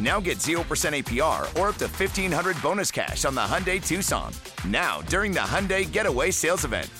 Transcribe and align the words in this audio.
Now 0.00 0.20
get 0.20 0.38
0% 0.38 0.56
APR 0.64 1.42
or 1.58 1.68
up 1.68 1.76
to 1.76 1.86
1500 1.86 2.60
bonus 2.62 2.90
cash 2.90 3.24
on 3.24 3.34
the 3.34 3.40
Hyundai 3.40 3.84
Tucson. 3.84 4.32
Now, 4.66 5.02
during 5.02 5.32
the 5.32 5.40
Hyundai 5.40 5.90
Getaway 5.90 6.30
Sales 6.30 6.64
Event. 6.64 6.90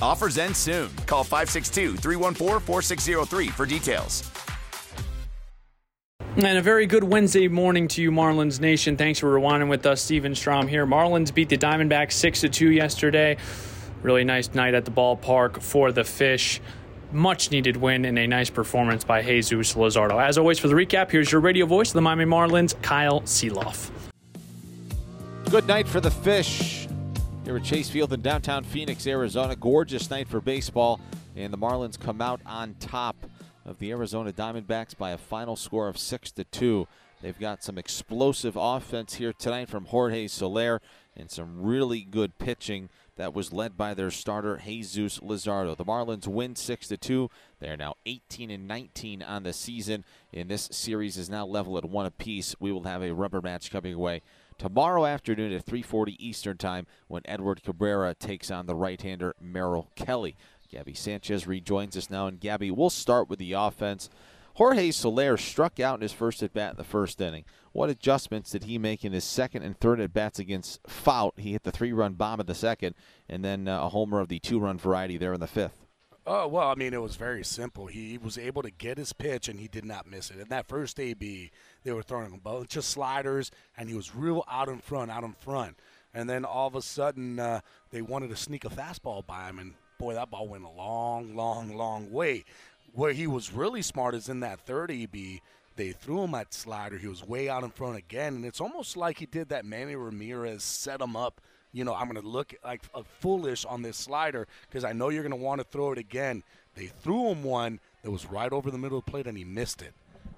Offers 0.00 0.38
end 0.38 0.56
soon. 0.56 0.90
Call 1.06 1.24
562 1.24 1.96
314 1.96 2.60
4603 2.60 3.48
for 3.48 3.66
details. 3.66 4.30
And 6.36 6.58
a 6.58 6.62
very 6.62 6.86
good 6.86 7.04
Wednesday 7.04 7.46
morning 7.46 7.86
to 7.88 8.02
you, 8.02 8.10
Marlins 8.10 8.58
Nation. 8.60 8.96
Thanks 8.96 9.20
for 9.20 9.38
rewinding 9.38 9.68
with 9.68 9.86
us. 9.86 10.02
Steven 10.02 10.34
Strom 10.34 10.66
here. 10.66 10.84
Marlins 10.84 11.32
beat 11.32 11.48
the 11.48 11.56
Diamondbacks 11.56 12.12
6 12.12 12.44
2 12.50 12.72
yesterday. 12.72 13.36
Really 14.02 14.24
nice 14.24 14.52
night 14.52 14.74
at 14.74 14.84
the 14.84 14.90
ballpark 14.90 15.62
for 15.62 15.92
the 15.92 16.02
Fish. 16.02 16.60
Much 17.14 17.52
needed 17.52 17.76
win 17.76 18.04
and 18.06 18.18
a 18.18 18.26
nice 18.26 18.50
performance 18.50 19.04
by 19.04 19.22
Jesus 19.22 19.74
Luzardo. 19.74 20.20
As 20.20 20.36
always, 20.36 20.58
for 20.58 20.66
the 20.66 20.74
recap, 20.74 21.12
here's 21.12 21.30
your 21.30 21.40
radio 21.40 21.64
voice 21.64 21.90
of 21.90 21.94
the 21.94 22.00
Miami 22.00 22.24
Marlins, 22.24 22.74
Kyle 22.82 23.20
Sielaff. 23.20 23.90
Good 25.48 25.68
night 25.68 25.86
for 25.86 26.00
the 26.00 26.10
Fish 26.10 26.88
here 27.44 27.56
at 27.56 27.62
Chase 27.62 27.88
Field 27.88 28.12
in 28.12 28.20
downtown 28.20 28.64
Phoenix, 28.64 29.06
Arizona. 29.06 29.54
Gorgeous 29.54 30.10
night 30.10 30.26
for 30.26 30.40
baseball, 30.40 30.98
and 31.36 31.52
the 31.52 31.56
Marlins 31.56 32.00
come 32.00 32.20
out 32.20 32.40
on 32.44 32.74
top 32.80 33.14
of 33.64 33.78
the 33.78 33.92
Arizona 33.92 34.32
Diamondbacks 34.32 34.96
by 34.96 35.12
a 35.12 35.18
final 35.18 35.54
score 35.54 35.86
of 35.86 35.96
6 35.96 36.32
to 36.32 36.42
2. 36.42 36.88
They've 37.22 37.38
got 37.38 37.62
some 37.62 37.78
explosive 37.78 38.56
offense 38.56 39.14
here 39.14 39.32
tonight 39.32 39.68
from 39.68 39.84
Jorge 39.84 40.26
Soler 40.26 40.82
and 41.16 41.30
some 41.30 41.62
really 41.62 42.00
good 42.00 42.38
pitching 42.38 42.88
that 43.16 43.34
was 43.34 43.52
led 43.52 43.76
by 43.76 43.94
their 43.94 44.10
starter 44.10 44.60
Jesus 44.64 45.18
Luzardo. 45.20 45.76
The 45.76 45.84
Marlins 45.84 46.26
win 46.26 46.56
6 46.56 46.88
to 46.88 46.96
2. 46.96 47.30
They 47.60 47.68
are 47.68 47.76
now 47.76 47.94
18 48.06 48.50
and 48.50 48.66
19 48.66 49.22
on 49.22 49.42
the 49.42 49.52
season, 49.52 50.04
and 50.32 50.48
this 50.48 50.68
series 50.72 51.16
is 51.16 51.30
now 51.30 51.46
level 51.46 51.78
at 51.78 51.84
one 51.84 52.06
apiece. 52.06 52.54
We 52.58 52.72
will 52.72 52.84
have 52.84 53.02
a 53.02 53.14
rubber 53.14 53.40
match 53.40 53.70
coming 53.70 53.94
away 53.94 54.22
tomorrow 54.58 55.06
afternoon 55.06 55.52
at 55.52 55.64
3:40 55.64 56.16
Eastern 56.18 56.56
Time 56.56 56.86
when 57.08 57.22
Edward 57.24 57.62
Cabrera 57.62 58.14
takes 58.14 58.50
on 58.50 58.66
the 58.66 58.74
right-hander 58.74 59.34
Merrill 59.40 59.90
Kelly. 59.94 60.36
Gaby 60.70 60.94
Sanchez 60.94 61.46
rejoins 61.46 61.96
us 61.96 62.10
now, 62.10 62.26
and 62.26 62.40
Gaby, 62.40 62.70
we'll 62.70 62.90
start 62.90 63.28
with 63.28 63.38
the 63.38 63.52
offense. 63.52 64.10
Jorge 64.54 64.92
Soler 64.92 65.36
struck 65.36 65.80
out 65.80 65.96
in 65.96 66.02
his 66.02 66.12
first 66.12 66.40
at 66.42 66.52
bat 66.52 66.72
in 66.72 66.76
the 66.76 66.84
first 66.84 67.20
inning. 67.20 67.44
What 67.72 67.90
adjustments 67.90 68.52
did 68.52 68.64
he 68.64 68.78
make 68.78 69.04
in 69.04 69.12
his 69.12 69.24
second 69.24 69.64
and 69.64 69.78
third 69.78 70.00
at 70.00 70.12
bats 70.12 70.38
against 70.38 70.80
Pfaadt? 70.84 71.32
He 71.36 71.52
hit 71.52 71.64
the 71.64 71.72
three 71.72 71.92
run 71.92 72.12
bomb 72.12 72.38
in 72.38 72.46
the 72.46 72.54
second, 72.54 72.94
and 73.28 73.44
then 73.44 73.66
uh, 73.66 73.82
a 73.82 73.88
homer 73.88 74.20
of 74.20 74.28
the 74.28 74.38
two 74.38 74.60
run 74.60 74.78
variety 74.78 75.18
there 75.18 75.34
in 75.34 75.40
the 75.40 75.48
fifth. 75.48 75.84
Oh 76.24 76.46
well, 76.46 76.68
I 76.68 76.76
mean 76.76 76.94
it 76.94 77.02
was 77.02 77.16
very 77.16 77.44
simple. 77.44 77.86
He 77.86 78.16
was 78.16 78.38
able 78.38 78.62
to 78.62 78.70
get 78.70 78.96
his 78.96 79.12
pitch 79.12 79.48
and 79.48 79.60
he 79.60 79.68
did 79.68 79.84
not 79.84 80.08
miss 80.08 80.30
it. 80.30 80.38
In 80.38 80.48
that 80.48 80.68
first 80.68 80.98
AB, 80.98 81.50
they 81.82 81.92
were 81.92 82.02
throwing 82.02 82.32
a 82.32 82.38
bunch 82.38 82.76
of 82.76 82.84
sliders 82.84 83.50
and 83.76 83.90
he 83.90 83.94
was 83.94 84.14
real 84.14 84.42
out 84.48 84.68
in 84.68 84.78
front, 84.78 85.10
out 85.10 85.24
in 85.24 85.32
front. 85.32 85.76
And 86.14 86.30
then 86.30 86.44
all 86.44 86.68
of 86.68 86.76
a 86.76 86.80
sudden, 86.80 87.40
uh, 87.40 87.60
they 87.90 88.00
wanted 88.00 88.30
to 88.30 88.36
sneak 88.36 88.64
a 88.64 88.70
fastball 88.70 89.26
by 89.26 89.48
him, 89.48 89.58
and 89.58 89.74
boy, 89.98 90.14
that 90.14 90.30
ball 90.30 90.48
went 90.48 90.64
a 90.64 90.70
long, 90.70 91.34
long, 91.34 91.76
long 91.76 92.10
way. 92.10 92.44
Where 92.94 93.12
he 93.12 93.26
was 93.26 93.52
really 93.52 93.82
smart 93.82 94.14
is 94.14 94.28
in 94.28 94.40
that 94.40 94.60
third 94.60 94.90
AB. 94.90 95.42
They 95.76 95.92
threw 95.92 96.22
him 96.22 96.30
that 96.30 96.54
slider. 96.54 96.96
He 96.96 97.08
was 97.08 97.26
way 97.26 97.48
out 97.48 97.64
in 97.64 97.70
front 97.70 97.96
again, 97.96 98.34
and 98.36 98.44
it's 98.44 98.60
almost 98.60 98.96
like 98.96 99.18
he 99.18 99.26
did 99.26 99.48
that 99.48 99.64
Manny 99.64 99.96
Ramirez 99.96 100.62
set 100.62 101.00
him 101.00 101.16
up 101.16 101.40
you 101.74 101.84
know, 101.84 101.92
I'm 101.92 102.08
going 102.08 102.22
to 102.22 102.26
look 102.28 102.54
like 102.64 102.82
a 102.94 103.02
foolish 103.02 103.64
on 103.64 103.82
this 103.82 103.96
slider 103.96 104.46
because 104.68 104.84
I 104.84 104.92
know 104.92 105.08
you're 105.08 105.24
going 105.24 105.30
to 105.32 105.44
want 105.44 105.60
to 105.60 105.66
throw 105.66 105.90
it 105.90 105.98
again. 105.98 106.44
They 106.76 106.86
threw 106.86 107.30
him 107.30 107.42
one 107.42 107.80
that 108.02 108.12
was 108.12 108.26
right 108.26 108.52
over 108.52 108.70
the 108.70 108.78
middle 108.78 108.96
of 108.98 109.04
the 109.04 109.10
plate 109.10 109.26
and 109.26 109.36
he 109.36 109.42
missed 109.42 109.82
it. 109.82 109.92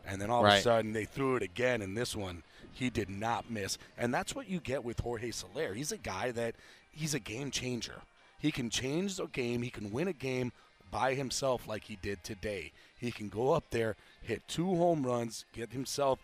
And 0.07 0.19
then 0.19 0.31
all 0.31 0.43
Right. 0.43 0.55
of 0.55 0.59
a 0.61 0.63
sudden 0.63 0.95
they 0.95 1.05
threw 1.05 1.37
it 1.37 1.43
again, 1.43 1.83
and 1.83 1.95
this 1.95 2.17
one 2.17 2.43
he 2.73 2.89
did 2.89 3.11
not 3.11 3.51
miss. 3.51 3.77
And 3.99 4.15
that's 4.15 4.35
what 4.35 4.49
you 4.49 4.61
get 4.61 4.83
with 4.83 5.01
Jorge 5.01 5.31
Soler. 5.31 5.75
He's 5.75 5.93
a 5.93 5.99
guy 5.99 6.31
that 6.31 6.55
he's 6.91 7.13
a 7.13 7.21
game 7.21 7.51
changer. 7.51 8.01
He 8.39 8.51
can 8.51 8.71
change 8.71 9.21
a 9.21 9.27
game. 9.27 9.61
He 9.61 9.71
can 9.71 9.93
win 9.93 10.09
a 10.09 10.15
game 10.15 10.53
by 10.91 11.15
himself 11.15 11.67
like 11.69 11.85
he 11.85 11.97
did 12.01 12.23
today. 12.25 12.73
He 12.99 13.11
can 13.11 13.29
go 13.29 13.53
up 13.53 13.65
there, 13.71 13.97
hit 14.23 14.43
two 14.49 14.75
home 14.77 15.05
runs, 15.07 15.45
get 15.53 15.73
himself 15.73 16.19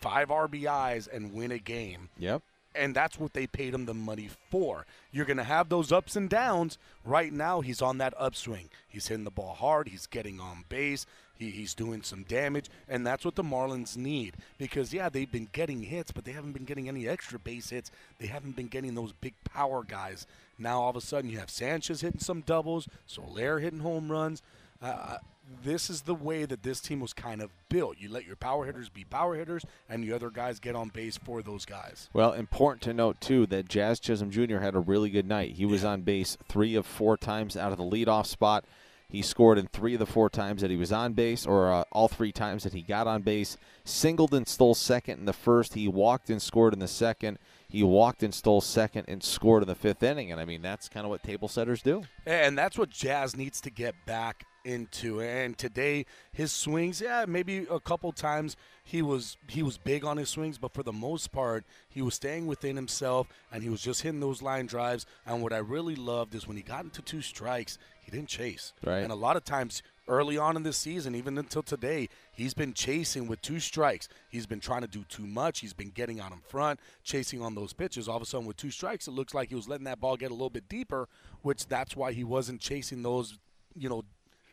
five 0.00 0.28
RBIs, 0.28 1.08
and 1.12 1.32
win 1.32 1.52
a 1.52 1.58
game 1.58 2.08
Yep. 2.18 2.42
and 2.74 2.94
that's 2.96 3.18
what 3.18 3.32
they 3.34 3.46
paid 3.46 3.74
him 3.74 3.84
the 3.86 3.94
money 3.94 4.28
for. 4.50 4.86
You're 5.12 5.26
going 5.26 5.36
to 5.36 5.44
have 5.44 5.68
those 5.68 5.92
ups 5.92 6.16
and 6.16 6.28
downs. 6.28 6.78
Right 7.04 7.32
now, 7.32 7.60
he's 7.60 7.80
on 7.82 7.98
that 7.98 8.14
upswing. 8.18 8.70
He's 8.88 9.06
hitting 9.08 9.24
the 9.24 9.30
ball 9.30 9.54
hard. 9.54 9.88
He's 9.88 10.06
getting 10.08 10.40
on 10.40 10.64
base. 10.68 11.06
He, 11.38 11.50
he's 11.50 11.74
doing 11.74 12.02
some 12.02 12.22
damage, 12.24 12.70
and 12.88 13.04
that's 13.06 13.24
what 13.24 13.34
the 13.34 13.42
Marlins 13.42 13.96
need. 13.96 14.34
Because 14.56 14.92
yeah, 14.94 15.08
they've 15.08 15.30
been 15.30 15.48
getting 15.52 15.82
hits, 15.82 16.10
but 16.12 16.24
they 16.24 16.32
haven't 16.32 16.52
been 16.52 16.64
getting 16.64 16.88
any 16.88 17.06
extra 17.08 17.38
base 17.38 17.70
hits. 17.70 17.90
They 18.18 18.26
haven't 18.28 18.56
been 18.56 18.68
getting 18.68 18.94
those 18.94 19.12
big 19.12 19.34
power 19.44 19.82
guys. 19.84 20.26
Now 20.58 20.80
all 20.82 20.90
of 20.90 20.96
a 20.96 21.00
sudden, 21.00 21.30
you 21.30 21.38
have 21.38 21.50
Sanchez 21.50 22.00
hitting 22.00 22.20
some 22.20 22.40
doubles, 22.40 22.88
Soler 23.06 23.58
hitting 23.58 23.80
home 23.80 24.10
runs. 24.10 24.42
Uh, 24.80 25.18
this 25.62 25.90
is 25.90 26.02
the 26.02 26.14
way 26.14 26.44
that 26.44 26.62
this 26.62 26.80
team 26.80 27.00
was 27.00 27.12
kind 27.12 27.42
of 27.42 27.50
built. 27.68 27.96
You 27.98 28.08
let 28.08 28.24
your 28.24 28.36
power 28.36 28.64
hitters 28.64 28.88
be 28.88 29.04
power 29.04 29.34
hitters, 29.34 29.64
and 29.88 30.02
the 30.02 30.12
other 30.12 30.30
guys 30.30 30.58
get 30.58 30.74
on 30.74 30.88
base 30.88 31.18
for 31.18 31.42
those 31.42 31.64
guys. 31.64 32.08
Well, 32.12 32.32
important 32.32 32.82
to 32.82 32.94
note 32.94 33.20
too 33.20 33.46
that 33.46 33.68
Jazz 33.68 34.00
Chisholm 34.00 34.30
Jr. 34.30 34.58
had 34.58 34.74
a 34.74 34.80
really 34.80 35.10
good 35.10 35.26
night. 35.26 35.52
He 35.52 35.66
was 35.66 35.84
on 35.84 36.02
base 36.02 36.36
three 36.48 36.74
of 36.74 36.86
four 36.86 37.16
times 37.16 37.56
out 37.56 37.72
of 37.72 37.78
the 37.78 37.84
leadoff 37.84 38.26
spot. 38.26 38.64
He 39.08 39.22
scored 39.22 39.58
in 39.58 39.68
three 39.68 39.94
of 39.94 40.00
the 40.00 40.06
four 40.06 40.28
times 40.28 40.62
that 40.62 40.70
he 40.70 40.76
was 40.76 40.90
on 40.90 41.12
base, 41.12 41.46
or 41.46 41.72
uh, 41.72 41.84
all 41.92 42.08
three 42.08 42.32
times 42.32 42.64
that 42.64 42.72
he 42.72 42.82
got 42.82 43.06
on 43.06 43.22
base. 43.22 43.56
Singled 43.84 44.34
and 44.34 44.48
stole 44.48 44.74
second 44.74 45.20
in 45.20 45.24
the 45.24 45.32
first. 45.32 45.74
He 45.74 45.86
walked 45.86 46.30
and 46.30 46.42
scored 46.42 46.72
in 46.72 46.80
the 46.80 46.88
second. 46.88 47.38
He 47.74 47.82
walked 47.82 48.22
and 48.22 48.32
stole 48.32 48.60
second 48.60 49.06
and 49.08 49.20
scored 49.20 49.64
in 49.64 49.68
the 49.68 49.74
fifth 49.74 50.04
inning. 50.04 50.30
And 50.30 50.40
I 50.40 50.44
mean, 50.44 50.62
that's 50.62 50.88
kind 50.88 51.04
of 51.04 51.10
what 51.10 51.24
table 51.24 51.48
setters 51.48 51.82
do. 51.82 52.04
And 52.24 52.56
that's 52.56 52.78
what 52.78 52.88
Jazz 52.88 53.36
needs 53.36 53.60
to 53.62 53.70
get 53.70 53.96
back 54.06 54.44
into. 54.64 55.20
And 55.20 55.58
today, 55.58 56.06
his 56.32 56.52
swings, 56.52 57.00
yeah, 57.00 57.24
maybe 57.26 57.66
a 57.68 57.80
couple 57.80 58.12
times 58.12 58.56
he 58.84 59.02
was 59.02 59.38
he 59.48 59.64
was 59.64 59.76
big 59.76 60.04
on 60.04 60.18
his 60.18 60.28
swings, 60.28 60.56
but 60.56 60.72
for 60.72 60.84
the 60.84 60.92
most 60.92 61.32
part, 61.32 61.64
he 61.88 62.00
was 62.00 62.14
staying 62.14 62.46
within 62.46 62.76
himself 62.76 63.26
and 63.50 63.64
he 63.64 63.68
was 63.68 63.82
just 63.82 64.02
hitting 64.02 64.20
those 64.20 64.40
line 64.40 64.66
drives. 64.66 65.04
And 65.26 65.42
what 65.42 65.52
I 65.52 65.58
really 65.58 65.96
loved 65.96 66.36
is 66.36 66.46
when 66.46 66.56
he 66.56 66.62
got 66.62 66.84
into 66.84 67.02
two 67.02 67.22
strikes, 67.22 67.76
he 68.00 68.12
didn't 68.12 68.28
chase. 68.28 68.72
Right. 68.84 69.00
And 69.00 69.10
a 69.10 69.16
lot 69.16 69.36
of 69.36 69.44
times 69.44 69.82
early 70.08 70.36
on 70.36 70.56
in 70.56 70.62
this 70.62 70.76
season, 70.76 71.14
even 71.14 71.38
until 71.38 71.62
today, 71.62 72.08
he's 72.32 72.54
been 72.54 72.74
chasing 72.74 73.26
with 73.26 73.40
two 73.42 73.60
strikes. 73.60 74.08
He's 74.28 74.46
been 74.46 74.60
trying 74.60 74.82
to 74.82 74.88
do 74.88 75.04
too 75.08 75.26
much. 75.26 75.60
He's 75.60 75.72
been 75.72 75.90
getting 75.90 76.20
out 76.20 76.32
in 76.32 76.40
front, 76.48 76.80
chasing 77.02 77.42
on 77.42 77.54
those 77.54 77.72
pitches. 77.72 78.08
All 78.08 78.16
of 78.16 78.22
a 78.22 78.26
sudden, 78.26 78.46
with 78.46 78.56
two 78.56 78.70
strikes, 78.70 79.08
it 79.08 79.12
looks 79.12 79.34
like 79.34 79.48
he 79.48 79.54
was 79.54 79.68
letting 79.68 79.84
that 79.84 80.00
ball 80.00 80.16
get 80.16 80.30
a 80.30 80.34
little 80.34 80.50
bit 80.50 80.68
deeper, 80.68 81.08
which 81.42 81.66
that's 81.66 81.96
why 81.96 82.12
he 82.12 82.24
wasn't 82.24 82.60
chasing 82.60 83.02
those, 83.02 83.38
you 83.74 83.88
know, 83.88 84.04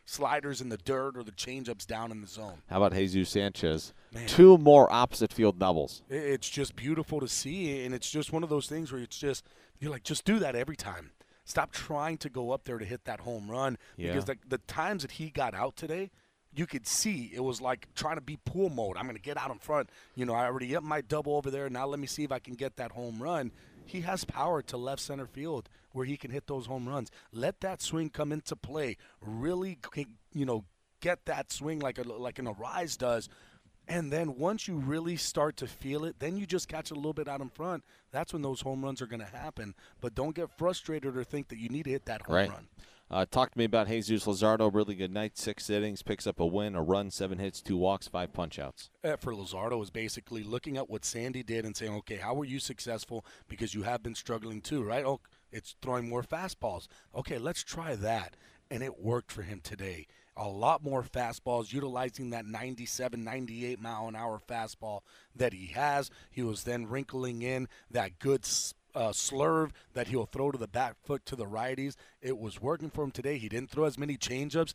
sliders 0.04 0.60
in 0.60 0.68
the 0.68 0.76
dirt 0.78 1.16
or 1.16 1.22
the 1.22 1.32
changeups 1.32 1.86
down 1.86 2.10
in 2.10 2.20
the 2.20 2.26
zone. 2.26 2.62
How 2.68 2.82
about 2.82 2.92
Jesus 2.92 3.30
Sanchez? 3.30 3.92
Man. 4.12 4.26
Two 4.26 4.58
more 4.58 4.92
opposite 4.92 5.32
field 5.32 5.58
doubles. 5.58 6.02
It's 6.08 6.48
just 6.48 6.74
beautiful 6.74 7.20
to 7.20 7.28
see, 7.28 7.84
and 7.84 7.94
it's 7.94 8.10
just 8.10 8.32
one 8.32 8.42
of 8.42 8.48
those 8.48 8.66
things 8.66 8.92
where 8.92 9.00
it's 9.00 9.18
just 9.18 9.46
you're 9.78 9.90
like, 9.90 10.04
just 10.04 10.24
do 10.24 10.38
that 10.38 10.54
every 10.54 10.76
time. 10.76 11.10
Stop 11.44 11.72
trying 11.72 12.18
to 12.18 12.28
go 12.28 12.50
up 12.52 12.64
there 12.64 12.78
to 12.78 12.84
hit 12.84 13.04
that 13.04 13.20
home 13.20 13.50
run 13.50 13.76
because 14.12 14.24
the, 14.26 14.36
the 14.48 14.58
times 14.58 15.02
that 15.02 15.12
he 15.12 15.30
got 15.30 15.54
out 15.54 15.76
today, 15.76 16.10
you 16.54 16.66
could 16.66 16.86
see 16.86 17.30
it 17.34 17.42
was 17.42 17.60
like 17.60 17.88
trying 17.94 18.16
to 18.16 18.20
be 18.20 18.38
pool 18.44 18.68
mode. 18.70 18.96
I'm 18.96 19.04
going 19.04 19.16
to 19.16 19.22
get 19.22 19.36
out 19.36 19.50
in 19.50 19.58
front. 19.58 19.90
You 20.14 20.24
know, 20.26 20.34
I 20.34 20.44
already 20.44 20.66
hit 20.66 20.82
my 20.82 21.00
double 21.00 21.36
over 21.36 21.50
there. 21.50 21.68
Now 21.68 21.86
let 21.86 21.98
me 21.98 22.06
see 22.06 22.24
if 22.24 22.32
I 22.32 22.38
can 22.38 22.54
get 22.54 22.76
that 22.76 22.92
home 22.92 23.22
run. 23.22 23.52
He 23.84 24.02
has 24.02 24.24
power 24.24 24.62
to 24.62 24.76
left 24.76 25.02
center 25.02 25.26
field 25.26 25.68
where 25.92 26.06
he 26.06 26.16
can 26.16 26.30
hit 26.30 26.46
those 26.46 26.66
home 26.66 26.88
runs. 26.88 27.10
Let 27.32 27.60
that 27.60 27.82
swing 27.82 28.10
come 28.10 28.32
into 28.32 28.54
play. 28.54 28.96
Really, 29.20 29.78
you 30.32 30.46
know, 30.46 30.64
get 31.00 31.24
that 31.26 31.50
swing 31.52 31.80
like 31.80 31.98
a 31.98 32.02
like 32.02 32.38
an 32.38 32.46
Arraez 32.46 32.96
does 32.96 33.28
And 33.88 34.12
then 34.12 34.36
once 34.38 34.68
you 34.68 34.76
really 34.76 35.16
start 35.16 35.56
to 35.58 35.66
feel 35.66 36.04
it, 36.04 36.16
then 36.18 36.36
you 36.36 36.46
just 36.46 36.68
catch 36.68 36.90
a 36.90 36.94
little 36.94 37.12
bit 37.12 37.28
out 37.28 37.40
in 37.40 37.48
front. 37.50 37.84
That's 38.10 38.32
when 38.32 38.42
those 38.42 38.60
home 38.60 38.84
runs 38.84 39.02
are 39.02 39.06
going 39.06 39.20
to 39.20 39.26
happen. 39.26 39.74
But 40.00 40.14
don't 40.14 40.34
get 40.34 40.50
frustrated 40.56 41.16
or 41.16 41.24
think 41.24 41.48
that 41.48 41.58
you 41.58 41.68
need 41.68 41.84
to 41.84 41.90
hit 41.90 42.06
that 42.06 42.22
home 42.22 42.34
Right. 42.36 42.48
run. 42.50 42.68
Uh, 43.10 43.26
talk 43.30 43.50
to 43.52 43.58
me 43.58 43.64
about 43.64 43.88
Jesus 43.88 44.24
Luzardo. 44.24 44.72
Really 44.74 44.94
good 44.94 45.12
night. 45.12 45.36
Six 45.36 45.68
innings, 45.68 46.02
picks 46.02 46.26
up 46.26 46.40
a 46.40 46.46
win, 46.46 46.74
a 46.74 46.82
run, 46.82 47.10
seven 47.10 47.38
hits, 47.38 47.60
two 47.60 47.76
walks, 47.76 48.08
five 48.08 48.32
punchouts. 48.32 48.88
uh, 49.04 49.16
for 49.16 49.34
Luzardo 49.34 49.82
is 49.82 49.90
basically 49.90 50.42
looking 50.42 50.78
at 50.78 50.88
what 50.88 51.04
Sandy 51.04 51.42
did 51.42 51.66
and 51.66 51.76
saying, 51.76 51.92
okay, 51.96 52.16
how 52.16 52.32
were 52.32 52.46
you 52.46 52.58
successful? 52.58 53.26
Because 53.48 53.74
you 53.74 53.82
have 53.82 54.02
been 54.02 54.14
struggling 54.14 54.62
too, 54.62 54.82
right? 54.82 55.04
Oh, 55.04 55.20
it's 55.50 55.74
throwing 55.82 56.08
more 56.08 56.22
fastballs. 56.22 56.86
Okay, 57.14 57.36
let's 57.36 57.62
try 57.62 57.96
that. 57.96 58.34
And 58.70 58.82
it 58.82 58.98
worked 58.98 59.30
for 59.30 59.42
him 59.42 59.60
today. 59.62 60.06
A 60.36 60.48
lot 60.48 60.82
more 60.82 61.02
fastballs, 61.02 61.72
utilizing 61.72 62.30
that 62.30 62.46
97, 62.46 63.22
98 63.22 63.80
mile 63.80 64.08
an 64.08 64.16
hour 64.16 64.40
fastball 64.48 65.00
that 65.36 65.52
he 65.52 65.66
has. 65.68 66.10
He 66.30 66.42
was 66.42 66.64
then 66.64 66.86
wrinkling 66.86 67.42
in 67.42 67.68
that 67.90 68.18
good 68.18 68.46
uh, 68.94 69.10
slurve 69.10 69.70
that 69.94 70.08
he'll 70.08 70.26
throw 70.26 70.50
to 70.50 70.58
the 70.58 70.68
back 70.68 70.96
foot 71.04 71.24
to 71.26 71.36
the 71.36 71.44
righties. 71.44 71.96
It 72.20 72.38
was 72.38 72.60
working 72.60 72.90
for 72.90 73.04
him 73.04 73.10
today. 73.10 73.38
He 73.38 73.48
didn't 73.48 73.70
throw 73.70 73.84
as 73.84 73.98
many 73.98 74.16
changeups 74.16 74.72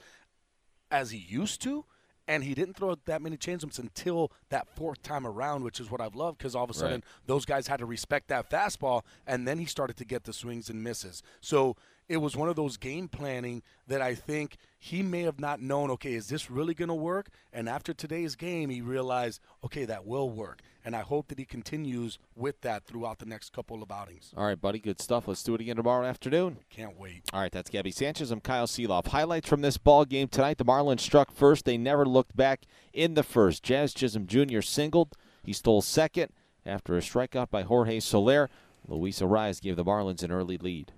as 0.91 1.11
he 1.11 1.17
used 1.17 1.61
to, 1.63 1.85
and 2.27 2.43
he 2.43 2.53
didn't 2.53 2.75
throw 2.75 2.95
that 3.05 3.21
many 3.21 3.37
changeups 3.37 3.79
until 3.79 4.31
that 4.49 4.67
fourth 4.75 5.01
time 5.01 5.25
around, 5.25 5.63
which 5.63 5.79
is 5.79 5.89
what 5.89 6.01
I've 6.01 6.15
loved 6.15 6.37
because 6.37 6.55
all 6.55 6.65
of 6.65 6.69
a 6.69 6.73
sudden 6.73 7.03
those 7.25 7.45
guys 7.45 7.67
had 7.67 7.79
to 7.79 7.85
respect 7.85 8.27
that 8.29 8.49
fastball, 8.49 9.03
and 9.25 9.47
then 9.47 9.59
he 9.59 9.65
started 9.65 9.97
to 9.97 10.05
get 10.05 10.23
the 10.23 10.33
swings 10.33 10.69
and 10.69 10.83
misses. 10.83 11.23
So 11.41 11.75
it 12.09 12.17
was 12.17 12.35
one 12.35 12.47
of 12.47 12.55
those 12.55 12.77
game 12.77 13.07
planning 13.07 13.61
that 13.87 14.01
I 14.01 14.15
think 14.15 14.57
he 14.79 15.03
may 15.03 15.23
have 15.23 15.39
not 15.39 15.61
known. 15.61 15.91
Okay, 15.91 16.13
is 16.13 16.27
this 16.27 16.49
really 16.49 16.73
going 16.73 16.87
to 16.87 16.95
work? 16.95 17.29
And 17.51 17.67
after 17.67 17.93
today's 17.93 18.35
game, 18.35 18.69
he 18.69 18.81
realized, 18.81 19.41
okay, 19.63 19.85
that 19.85 20.05
will 20.05 20.29
work, 20.29 20.61
and 20.85 20.95
I 20.95 21.01
hope 21.01 21.27
that 21.27 21.39
he 21.39 21.45
continues 21.45 22.17
with 22.35 22.61
that 22.61 22.85
throughout 22.85 23.19
the 23.19 23.25
next 23.25 23.51
couple 23.51 23.83
of 23.83 23.91
outings. 23.91 24.33
All 24.37 24.45
right, 24.45 24.59
buddy. 24.59 24.79
Good 24.79 25.01
stuff. 25.01 25.27
Let's 25.27 25.43
do 25.43 25.55
it 25.55 25.61
again 25.61 25.75
tomorrow 25.75 26.05
afternoon. 26.05 26.59
Can't 26.69 26.97
wait. 26.97 27.23
All 27.33 27.41
right, 27.41 27.51
that's 27.51 27.69
Gaby 27.69 27.91
Sanchez. 27.91 28.31
I'm 28.31 28.39
Kyle 28.39 28.67
Sielaff. 28.67 29.07
Highlights 29.07 29.49
from 29.49 29.61
this 29.61 29.77
ball 29.77 30.05
game 30.05 30.27
tonight. 30.29 30.57
The 30.57 30.65
Marlins 30.65 31.01
struck 31.01 31.31
first. 31.31 31.65
They 31.65 31.77
never 31.77 32.05
looked 32.05 32.35
back 32.35 32.61
in 32.93 33.15
the 33.15 33.23
first. 33.23 33.63
Jazz 33.63 33.93
Chisholm 33.93 34.27
Jr. 34.27 34.61
singled. 34.61 35.17
He 35.43 35.53
stole 35.53 35.81
second 35.81 36.31
after 36.65 36.95
a 36.97 37.01
strikeout 37.01 37.49
by 37.49 37.63
Jorge 37.63 37.99
Soler. 37.99 38.49
Luis 38.87 39.19
Arraez 39.19 39.61
gave 39.61 39.75
the 39.75 39.83
Marlins 39.83 40.23
an 40.23 40.31
early 40.31 40.57
lead. 40.57 40.93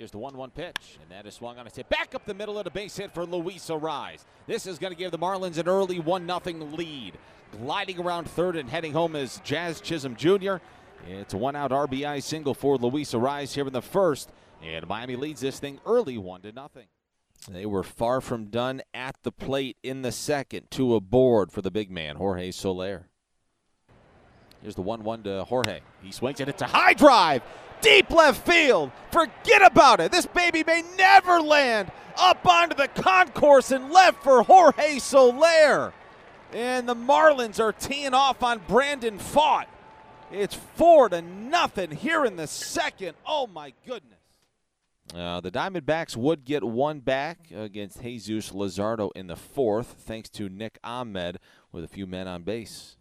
Here's 0.00 0.10
the 0.10 0.16
1 0.16 0.34
1 0.34 0.50
pitch, 0.52 0.98
and 1.02 1.10
that 1.10 1.26
is 1.26 1.34
swung 1.34 1.58
on 1.58 1.66
its 1.66 1.76
hit. 1.76 1.86
Back 1.90 2.14
up 2.14 2.24
the 2.24 2.32
middle 2.32 2.56
of 2.56 2.64
the 2.64 2.70
base 2.70 2.96
hit 2.96 3.12
for 3.12 3.26
Luis 3.26 3.68
Arraez. 3.68 4.24
This 4.46 4.66
is 4.66 4.78
going 4.78 4.94
to 4.94 4.98
give 4.98 5.10
the 5.10 5.18
Marlins 5.18 5.58
an 5.58 5.68
early 5.68 5.98
1 5.98 6.26
0 6.26 6.54
lead. 6.68 7.18
Gliding 7.60 7.98
around 7.98 8.24
third 8.24 8.56
and 8.56 8.70
heading 8.70 8.94
home 8.94 9.14
is 9.14 9.42
Jazz 9.44 9.78
Chisholm 9.78 10.16
Jr. 10.16 10.54
It's 11.06 11.34
a 11.34 11.36
one 11.36 11.54
out 11.54 11.70
RBI 11.70 12.22
single 12.22 12.54
for 12.54 12.78
Luis 12.78 13.12
Arraez 13.12 13.52
here 13.52 13.66
in 13.66 13.74
the 13.74 13.82
first, 13.82 14.30
and 14.62 14.88
Miami 14.88 15.16
leads 15.16 15.42
this 15.42 15.60
thing 15.60 15.78
early 15.84 16.16
1 16.16 16.40
to 16.40 16.52
nothing. 16.52 16.86
They 17.46 17.66
were 17.66 17.82
far 17.82 18.22
from 18.22 18.46
done 18.46 18.80
at 18.94 19.16
the 19.22 19.32
plate 19.32 19.76
in 19.82 20.00
the 20.00 20.12
second 20.12 20.70
to 20.70 20.94
a 20.94 21.02
board 21.02 21.52
for 21.52 21.60
the 21.60 21.70
big 21.70 21.90
man, 21.90 22.16
Jorge 22.16 22.52
Soler. 22.52 23.09
Here's 24.62 24.74
the 24.74 24.82
1 24.82 25.02
1 25.02 25.22
to 25.24 25.44
Jorge. 25.44 25.80
He 26.02 26.12
swings 26.12 26.40
it. 26.40 26.48
It's 26.48 26.62
a 26.62 26.66
high 26.66 26.94
drive. 26.94 27.42
Deep 27.80 28.10
left 28.10 28.46
field. 28.46 28.92
Forget 29.10 29.62
about 29.62 30.00
it. 30.00 30.12
This 30.12 30.26
baby 30.26 30.62
may 30.66 30.82
never 30.98 31.40
land 31.40 31.90
up 32.18 32.46
onto 32.46 32.76
the 32.76 32.88
concourse 32.88 33.70
and 33.70 33.90
left 33.90 34.22
for 34.22 34.42
Jorge 34.42 34.98
Soler. 34.98 35.92
And 36.52 36.88
the 36.88 36.94
Marlins 36.94 37.60
are 37.60 37.72
teeing 37.72 38.12
off 38.12 38.42
on 38.42 38.60
Brandon 38.68 39.18
Pfaadt. 39.18 39.66
It's 40.30 40.54
four 40.54 41.08
to 41.08 41.22
nothing 41.22 41.90
here 41.90 42.24
in 42.24 42.36
the 42.36 42.46
second. 42.46 43.16
Oh 43.26 43.46
my 43.46 43.72
goodness. 43.86 44.18
Uh, 45.14 45.40
the 45.40 45.50
Diamondbacks 45.50 46.16
would 46.16 46.44
get 46.44 46.62
one 46.62 47.00
back 47.00 47.50
against 47.52 48.00
Jesus 48.00 48.50
Luzardo 48.50 49.10
in 49.16 49.26
the 49.26 49.34
fourth, 49.34 49.96
thanks 49.98 50.28
to 50.30 50.48
Nick 50.48 50.78
Ahmed 50.84 51.38
with 51.72 51.82
a 51.82 51.88
few 51.88 52.06
men 52.06 52.28
on 52.28 52.42
base. 52.42 52.96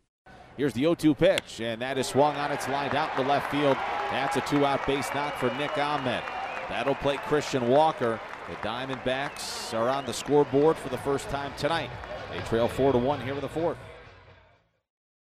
Here's 0.59 0.73
the 0.73 0.81
0 0.81 0.95
2 0.95 1.15
pitch, 1.15 1.61
and 1.61 1.81
that 1.81 1.97
is 1.97 2.07
swung 2.07 2.35
on 2.35 2.51
its 2.51 2.67
line 2.67 2.93
out 2.93 3.17
in 3.17 3.23
the 3.23 3.29
left 3.29 3.49
field. 3.49 3.77
That's 4.11 4.35
a 4.35 4.41
two 4.41 4.65
out 4.65 4.85
base 4.85 5.07
knock 5.15 5.37
for 5.37 5.49
Nick 5.53 5.77
Ahmed. 5.77 6.21
That'll 6.67 6.95
play 6.95 7.15
Christian 7.15 7.69
Walker. 7.69 8.19
The 8.49 8.55
Diamondbacks 8.55 9.73
are 9.73 9.87
on 9.87 10.05
the 10.05 10.11
scoreboard 10.11 10.75
for 10.75 10.89
the 10.89 10.97
first 10.97 11.29
time 11.29 11.53
tonight. 11.55 11.89
They 12.33 12.41
trail 12.41 12.67
4 12.67 12.91
to 12.91 12.97
1 12.97 13.21
here 13.21 13.35
in 13.35 13.39
the 13.39 13.47
fourth. 13.47 13.77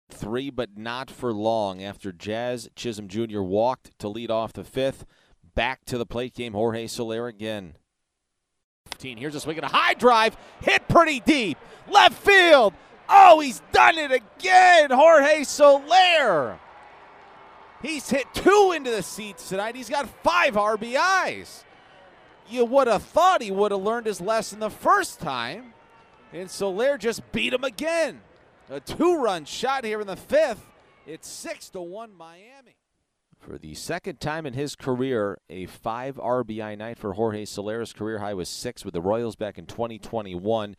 Three, 0.10 0.50
but 0.50 0.78
not 0.78 1.12
for 1.12 1.34
long 1.34 1.84
after 1.84 2.14
Jazz 2.14 2.70
Chisholm 2.74 3.10
Jr. 3.10 3.42
walked 3.42 3.92
to 4.00 4.08
lead 4.08 4.31
off 4.31 4.54
the 4.54 4.64
fifth. 4.64 5.04
Back 5.54 5.84
to 5.88 5.98
the 5.98 6.06
plate 6.06 6.34
game, 6.34 6.54
Jorge 6.54 6.88
Soler 6.88 7.28
again. 7.28 7.76
15. 8.92 9.18
Here's 9.18 9.36
a 9.36 9.42
swing 9.42 9.58
and 9.58 9.66
a 9.66 9.70
high 9.70 9.96
drive. 9.96 10.38
Hit 10.62 10.88
pretty 10.88 11.20
deep. 11.20 11.58
Left 11.90 12.18
field. 12.18 12.74
Oh, 13.07 13.40
he's 13.40 13.62
done 13.72 13.98
it 13.98 14.12
again. 14.12 14.92
Jorge 14.92 15.44
Soler. 15.44 16.60
He's 17.81 18.10
hit 18.10 18.25
two 18.34 18.74
into 18.75 18.90
the 18.90 19.04
seats 19.04 19.50
tonight. 19.50 19.75
He's 19.75 19.90
got 19.90 20.10
five 20.24 20.56
RBIs. 20.56 21.63
You 22.50 22.66
would 22.66 22.88
have 22.88 23.04
thought 23.04 23.42
he 23.42 23.52
would 23.52 23.72
have 23.72 23.81
learned 23.81 24.07
his 24.07 24.22
lesson 24.22 24.60
the 24.60 24.69
first 24.69 25.19
time. 25.19 25.74
And 26.34 26.50
Soler 26.50 26.98
just 26.98 27.31
beat 27.31 27.54
him 27.54 27.63
again. 27.63 28.22
A 28.69 28.80
two 28.80 29.18
run 29.18 29.46
shot 29.46 29.86
here 29.86 30.02
in 30.02 30.07
the 30.07 30.16
fifth. 30.16 30.66
It's 31.06 31.28
6 31.28 31.69
to 31.72 31.81
1 31.81 32.13
Miami. 32.16 32.75
For 33.38 33.60
the 33.60 33.75
second 33.75 34.19
time 34.19 34.48
in 34.48 34.54
his 34.54 34.75
career, 34.75 35.38
a 35.52 35.68
five 35.68 36.16
RBI 36.16 36.75
night 36.80 36.98
for 36.98 37.13
Jorge 37.13 37.46
Soler's 37.46 37.94
career 37.94 38.18
high 38.18 38.34
was 38.34 38.50
six 38.50 38.84
with 38.84 38.96
the 38.96 39.02
Royals 39.02 39.36
back 39.36 39.60
in 39.60 39.68
2021 39.68 40.75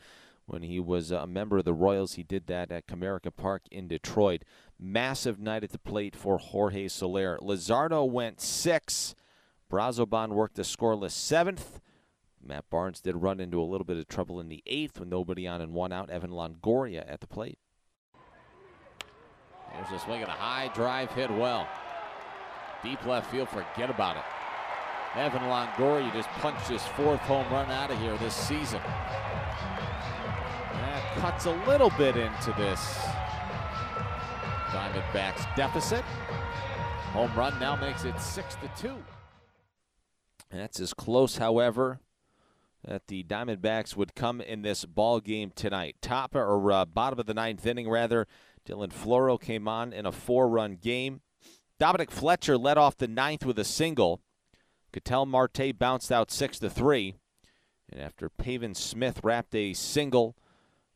when 0.46 0.62
he 0.62 0.80
was 0.80 1.10
a 1.10 1.26
member 1.26 1.58
of 1.58 1.64
the 1.64 1.74
Royals. 1.74 2.14
He 2.14 2.22
did 2.22 2.46
that 2.46 2.70
at 2.72 2.86
Comerica 2.86 3.34
Park 3.34 3.62
in 3.70 3.88
Detroit. 3.88 4.42
Massive 4.78 5.38
night 5.38 5.64
at 5.64 5.70
the 5.70 5.78
plate 5.78 6.16
for 6.16 6.38
Jorge 6.38 6.88
Soler. 6.88 7.38
Luzardo 7.42 8.08
went 8.08 8.40
six. 8.40 9.14
Brazoban 9.70 10.30
worked 10.30 10.58
a 10.58 10.62
scoreless 10.62 11.12
seventh. 11.12 11.80
Matt 12.42 12.70
Barnes 12.70 13.00
did 13.00 13.16
run 13.16 13.40
into 13.40 13.60
a 13.60 13.64
little 13.64 13.84
bit 13.84 13.96
of 13.96 14.06
trouble 14.06 14.38
in 14.38 14.48
the 14.48 14.62
eighth 14.66 15.00
with 15.00 15.08
nobody 15.08 15.46
on 15.48 15.60
and 15.60 15.72
one 15.72 15.92
out. 15.92 16.10
Evan 16.10 16.30
Longoria 16.30 17.04
at 17.10 17.20
the 17.20 17.26
plate. 17.26 17.58
There's 19.74 20.00
a 20.00 20.04
swing 20.04 20.22
and 20.22 20.30
a 20.30 20.34
high 20.34 20.70
drive 20.74 21.10
hit 21.12 21.30
well. 21.30 21.66
Deep 22.84 23.04
left 23.04 23.30
field, 23.30 23.48
forget 23.48 23.90
about 23.90 24.16
it. 24.16 24.22
Evan 25.16 25.42
Longoria 25.42 26.12
just 26.12 26.28
punched 26.28 26.68
his 26.68 26.82
fourth 26.82 27.20
home 27.20 27.50
run 27.50 27.70
out 27.70 27.90
of 27.90 27.98
here 27.98 28.16
this 28.18 28.34
season. 28.34 28.80
That 30.72 31.16
cuts 31.16 31.46
a 31.46 31.52
little 31.66 31.90
bit 31.96 32.16
into 32.16 32.52
this 32.58 32.80
Diamondbacks 34.68 35.56
deficit. 35.56 36.04
Home 37.12 37.34
run 37.34 37.58
now 37.58 37.76
makes 37.76 38.04
it 38.04 38.20
six 38.20 38.56
to 38.56 38.70
two. 38.76 38.96
That's 40.50 40.78
as 40.80 40.92
close, 40.92 41.38
however, 41.38 42.00
that 42.84 43.06
the 43.06 43.24
Diamondbacks 43.24 43.96
would 43.96 44.14
come 44.14 44.42
in 44.42 44.60
this 44.60 44.84
ball 44.84 45.20
game 45.20 45.50
tonight. 45.54 45.96
Top 46.02 46.34
or 46.36 46.70
uh, 46.70 46.84
bottom 46.84 47.18
of 47.18 47.24
the 47.24 47.32
ninth 47.32 47.66
inning, 47.66 47.88
rather. 47.88 48.26
Dylan 48.68 48.92
Floro 48.92 49.40
came 49.40 49.66
on 49.66 49.94
in 49.94 50.04
a 50.04 50.12
four-run 50.12 50.76
game. 50.76 51.22
Dominic 51.78 52.10
Fletcher 52.10 52.58
led 52.58 52.76
off 52.76 52.96
the 52.96 53.08
ninth 53.08 53.46
with 53.46 53.58
a 53.58 53.64
single. 53.64 54.20
Ketel 54.92 55.26
Marte 55.26 55.78
bounced 55.78 56.10
out 56.10 56.30
six 56.30 56.58
to 56.58 56.70
three, 56.70 57.16
and 57.90 58.00
after 58.00 58.28
Pavin 58.28 58.74
Smith 58.74 59.20
wrapped 59.22 59.54
a 59.54 59.74
single, 59.74 60.36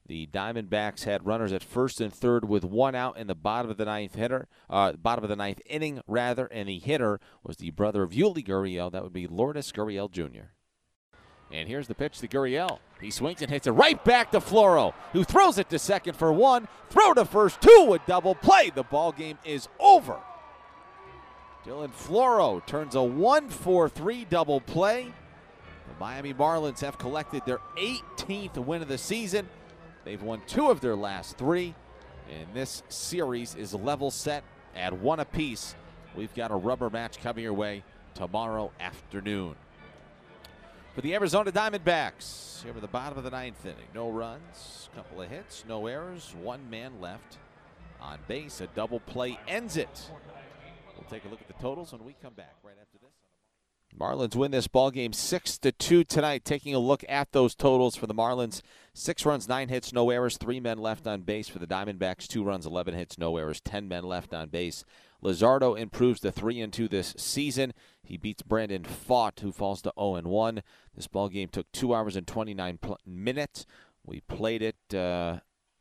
the 0.06 0.26
Diamondbacks 0.26 1.04
had 1.04 1.24
runners 1.24 1.52
at 1.52 1.62
first 1.62 2.00
and 2.00 2.12
third 2.12 2.48
with 2.48 2.64
one 2.64 2.96
out 2.96 3.16
in 3.16 3.28
the 3.28 3.34
bottom 3.34 3.70
of 3.70 3.76
the 3.76 3.84
ninth 3.84 4.16
hitter, 4.16 4.48
uh, 4.68 4.92
bottom 4.94 5.22
of 5.22 5.30
the 5.30 5.36
ninth 5.36 5.60
inning 5.66 6.00
rather, 6.06 6.46
and 6.46 6.68
the 6.68 6.78
hitter 6.78 7.20
was 7.44 7.58
the 7.58 7.70
brother 7.70 8.02
of 8.02 8.10
Yuli 8.10 8.44
Gurriel. 8.44 8.90
That 8.90 9.04
would 9.04 9.12
be 9.12 9.28
Lourdes 9.28 9.70
Gurriel 9.70 10.10
Jr. 10.10 10.50
And 11.52 11.68
here's 11.68 11.88
the 11.88 11.94
pitch 11.94 12.18
to 12.18 12.28
Gurriel. 12.28 12.78
He 13.00 13.10
swings 13.10 13.42
and 13.42 13.50
hits 13.50 13.66
it 13.66 13.72
right 13.72 14.02
back 14.04 14.30
to 14.32 14.40
Floro, 14.40 14.94
who 15.12 15.24
throws 15.24 15.58
it 15.58 15.68
to 15.70 15.78
second 15.78 16.16
for 16.16 16.32
one. 16.32 16.68
Throw 16.90 17.14
to 17.14 17.24
first, 17.24 17.60
two, 17.60 17.92
a 17.94 18.06
double 18.06 18.34
play. 18.34 18.70
The 18.70 18.82
ball 18.82 19.12
game 19.12 19.38
is 19.44 19.68
over. 19.78 20.18
Dylan 21.66 21.92
Floro 21.92 22.64
turns 22.64 22.94
a 22.94 23.02
1 23.02 23.50
4 23.50 23.88
3 23.88 24.24
double 24.26 24.60
play. 24.60 25.12
The 25.88 26.00
Miami 26.00 26.32
Marlins 26.32 26.80
have 26.80 26.96
collected 26.96 27.42
their 27.44 27.60
18th 27.76 28.56
win 28.58 28.80
of 28.80 28.88
the 28.88 28.96
season. 28.96 29.48
They've 30.04 30.22
won 30.22 30.40
two 30.46 30.70
of 30.70 30.80
their 30.80 30.96
last 30.96 31.36
three, 31.36 31.74
and 32.30 32.46
this 32.54 32.82
series 32.88 33.54
is 33.54 33.74
level 33.74 34.10
set 34.10 34.42
at 34.74 34.92
one 34.94 35.20
apiece. 35.20 35.74
We've 36.16 36.34
got 36.34 36.50
a 36.50 36.56
rubber 36.56 36.88
match 36.88 37.20
coming 37.20 37.44
your 37.44 37.52
way 37.52 37.84
tomorrow 38.14 38.72
afternoon. 38.80 39.54
For 40.94 41.02
the 41.02 41.14
Arizona 41.14 41.52
Diamondbacks. 41.52 42.62
Here 42.62 42.72
at 42.74 42.80
the 42.80 42.88
bottom 42.88 43.16
of 43.16 43.24
the 43.24 43.30
ninth 43.30 43.64
inning. 43.64 43.76
No 43.94 44.10
runs, 44.10 44.88
couple 44.94 45.22
of 45.22 45.28
hits, 45.28 45.64
no 45.68 45.86
errors, 45.86 46.34
one 46.42 46.68
man 46.68 47.00
left 47.00 47.38
on 48.00 48.18
base. 48.26 48.60
A 48.60 48.66
double 48.68 49.00
play 49.00 49.38
ends 49.46 49.76
it. 49.76 50.10
We'll 51.00 51.08
take 51.08 51.24
a 51.24 51.28
look 51.28 51.40
at 51.40 51.48
the 51.48 51.62
totals 51.62 51.92
when 51.92 52.04
we 52.04 52.14
come 52.22 52.34
back 52.34 52.56
right 52.62 52.76
after 52.80 52.98
this. 52.98 53.10
Marlins 53.98 54.36
win 54.36 54.52
this 54.52 54.68
ball 54.68 54.90
game 54.90 55.12
six 55.12 55.58
to 55.58 55.72
two 55.72 56.04
tonight. 56.04 56.44
Taking 56.44 56.74
a 56.74 56.78
look 56.78 57.04
at 57.08 57.32
those 57.32 57.54
totals 57.54 57.96
for 57.96 58.06
the 58.06 58.14
Marlins: 58.14 58.62
six 58.94 59.26
runs, 59.26 59.48
nine 59.48 59.68
hits, 59.68 59.92
no 59.92 60.10
errors, 60.10 60.36
three 60.36 60.60
men 60.60 60.78
left 60.78 61.06
on 61.06 61.22
base. 61.22 61.48
For 61.48 61.58
the 61.58 61.66
Diamondbacks, 61.66 62.28
two 62.28 62.44
runs, 62.44 62.66
eleven 62.66 62.94
hits, 62.94 63.18
no 63.18 63.36
errors, 63.36 63.60
ten 63.60 63.88
men 63.88 64.04
left 64.04 64.32
on 64.32 64.48
base. 64.48 64.84
Luzardo 65.22 65.78
improves 65.78 66.20
to 66.20 66.30
three 66.30 66.60
and 66.60 66.72
two 66.72 66.88
this 66.88 67.14
season. 67.16 67.72
He 68.02 68.16
beats 68.16 68.42
Brandon 68.42 68.84
Pfaadt, 68.84 69.40
who 69.40 69.52
falls 69.52 69.82
to 69.82 69.92
0 69.98 70.14
and 70.14 70.28
1. 70.28 70.62
This 70.94 71.06
ball 71.06 71.28
game 71.28 71.48
took 71.48 71.70
two 71.72 71.94
hours 71.94 72.16
and 72.16 72.26
29 72.26 72.78
pl- 72.78 72.98
minutes. 73.06 73.66
We 74.04 74.20
played 74.22 74.62
it 74.62 74.94
uh, 74.94 75.40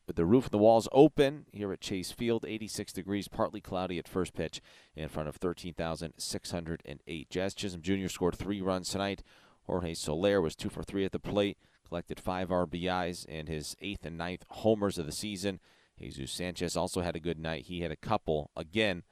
with 0.10 0.16
the 0.16 0.25
roof 0.25 0.46
and 0.46 0.51
the 0.51 0.58
walls 0.58 0.89
open 0.92 1.46
here 1.54 1.72
at 1.72 1.82
Chase 1.82 2.12
Field. 2.12 2.44
86 2.44 2.92
degrees, 2.94 3.28
partly 3.28 3.62
cloudy 3.62 4.00
at 4.00 4.08
first 4.08 4.34
pitch 4.34 4.60
in 4.96 5.08
front 5.08 5.30
of 5.30 5.36
13,608. 5.36 7.30
Jazz 7.30 7.54
Chisholm 7.54 7.84
Jr. 7.84 8.08
scored 8.08 8.36
three 8.36 8.60
runs 8.60 8.89
tonight. 8.89 9.22
Jorge 9.68 9.94
Soler 9.94 10.42
was 10.42 10.56
two 10.56 10.70
for 10.70 10.82
three 10.82 11.06
at 11.06 11.12
the 11.12 11.20
plate, 11.20 11.60
collected 11.88 12.20
five 12.20 12.50
RBIs 12.50 13.28
and 13.30 13.48
his 13.48 13.75
eighth 13.82 14.04
and 14.04 14.18
ninth 14.18 14.46
homers 14.50 14.98
of 14.98 15.06
the 15.06 15.12
season. 15.12 15.60
Jesus 16.00 16.32
Sanchez 16.32 16.75
also 16.75 17.01
had 17.01 17.16
a 17.16 17.20
good 17.20 17.38
night. 17.38 17.66
He 17.66 17.82
had 17.82 17.92
a 17.92 17.96
couple, 17.96 18.50
again, 18.58 19.04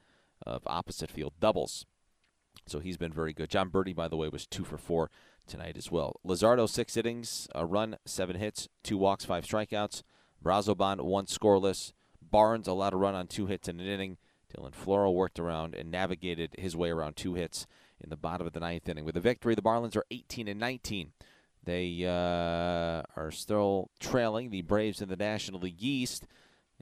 of 0.44 0.62
opposite 0.66 1.12
field 1.12 1.34
doubles. 1.38 1.86
So 2.66 2.80
he's 2.80 2.96
been 2.96 3.12
very 3.12 3.32
good. 3.32 3.50
Jon 3.50 3.70
Berti, 3.70 3.94
by 3.94 4.08
the 4.08 4.16
way, 4.16 4.28
was 4.28 4.48
two 4.48 4.64
for 4.64 4.78
four 4.78 5.12
tonight 5.46 5.76
as 5.76 5.92
well. 5.92 6.18
Luzardo, 6.26 6.68
six 6.68 6.96
innings, 6.96 7.46
a 7.54 7.64
run, 7.64 7.98
seven 8.04 8.34
hits, 8.34 8.68
two 8.82 8.98
walks, 8.98 9.24
five 9.24 9.44
strikeouts. 9.44 10.02
Brazoban, 10.42 11.00
one 11.02 11.26
scoreless. 11.26 11.92
Barnes 12.22 12.68
allowed 12.68 12.92
a 12.92 12.96
run 12.96 13.14
on 13.14 13.26
two 13.26 13.46
hits 13.46 13.68
in 13.68 13.80
an 13.80 13.86
inning. 13.86 14.18
Dylan 14.54 14.72
Floro 14.72 15.12
worked 15.12 15.38
around 15.38 15.74
and 15.74 15.90
navigated 15.90 16.54
his 16.58 16.76
way 16.76 16.90
around 16.90 17.16
two 17.16 17.34
hits 17.34 17.66
in 18.00 18.10
the 18.10 18.16
bottom 18.16 18.46
of 18.46 18.52
the 18.52 18.60
ninth 18.60 18.88
inning. 18.88 19.04
With 19.04 19.16
a 19.16 19.20
victory, 19.20 19.54
the 19.54 19.62
Marlins 19.62 19.96
are 19.96 20.04
18 20.10 20.48
and 20.48 20.60
19. 20.60 21.12
They 21.64 22.04
uh, 22.06 23.02
are 23.16 23.30
still 23.30 23.90
trailing 24.00 24.50
the 24.50 24.62
Braves 24.62 25.02
in 25.02 25.08
the 25.08 25.16
National 25.16 25.60
League 25.60 25.82
East. 25.82 26.26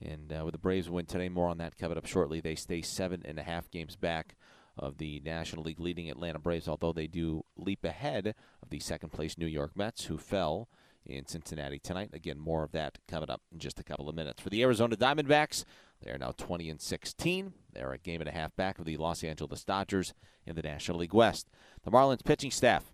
And 0.01 0.33
uh, 0.33 0.45
with 0.45 0.53
the 0.53 0.59
Braves 0.59 0.91
win 0.91 1.07
today, 1.07 1.29
more 1.29 1.49
on 1.49 1.59
that 1.59 1.79
coming 1.79 1.99
up 1.99 2.07
shortly. 2.07 2.41
They 2.41 2.55
stay 2.55 2.83
seven 2.83 3.23
and 3.25 3.39
a 3.39 3.43
half 3.43 3.71
games 3.71 3.97
back 3.97 4.37
of 4.79 4.99
the 4.99 5.21
National 5.25 5.65
League 5.65 5.81
leading 5.81 6.11
Atlanta 6.11 6.39
Braves, 6.39 6.69
although 6.69 6.93
they 6.93 7.07
do 7.07 7.45
leap 7.57 7.85
ahead 7.85 8.35
of 8.63 8.69
the 8.69 8.79
second 8.79 9.11
place 9.11 9.39
New 9.39 9.47
York 9.47 9.73
Mets, 9.75 10.05
who 10.05 10.19
fell 10.19 10.69
in 11.07 11.27
Cincinnati 11.27 11.79
tonight. 11.79 12.11
Again, 12.13 12.39
more 12.39 12.63
of 12.63 12.73
that 12.73 12.99
coming 13.09 13.31
up 13.31 13.43
in 13.53 13.59
just 13.59 13.81
a 13.81 13.85
couple 13.85 14.09
of 14.09 14.15
minutes. 14.15 14.43
For 14.43 14.51
the 14.51 14.63
Arizona 14.63 14.97
Diamondbacks, 14.97 15.65
they 16.03 16.11
are 16.11 16.19
now 16.19 16.33
20 16.37 16.69
and 16.69 16.81
16. 16.81 17.53
They're 17.73 17.93
a 17.93 17.99
game 17.99 18.21
and 18.21 18.29
a 18.29 18.33
half 18.33 18.55
back 18.57 18.79
of 18.79 18.85
the 18.85 18.97
Los 18.97 19.25
Angeles 19.25 19.65
Dodgers 19.65 20.15
in 20.45 20.57
the 20.57 20.63
National 20.63 20.99
League 20.99 21.15
West. 21.15 21.49
The 21.85 21.91
Marlins 21.91 22.25
pitching 22.25 22.51
staff, 22.51 22.93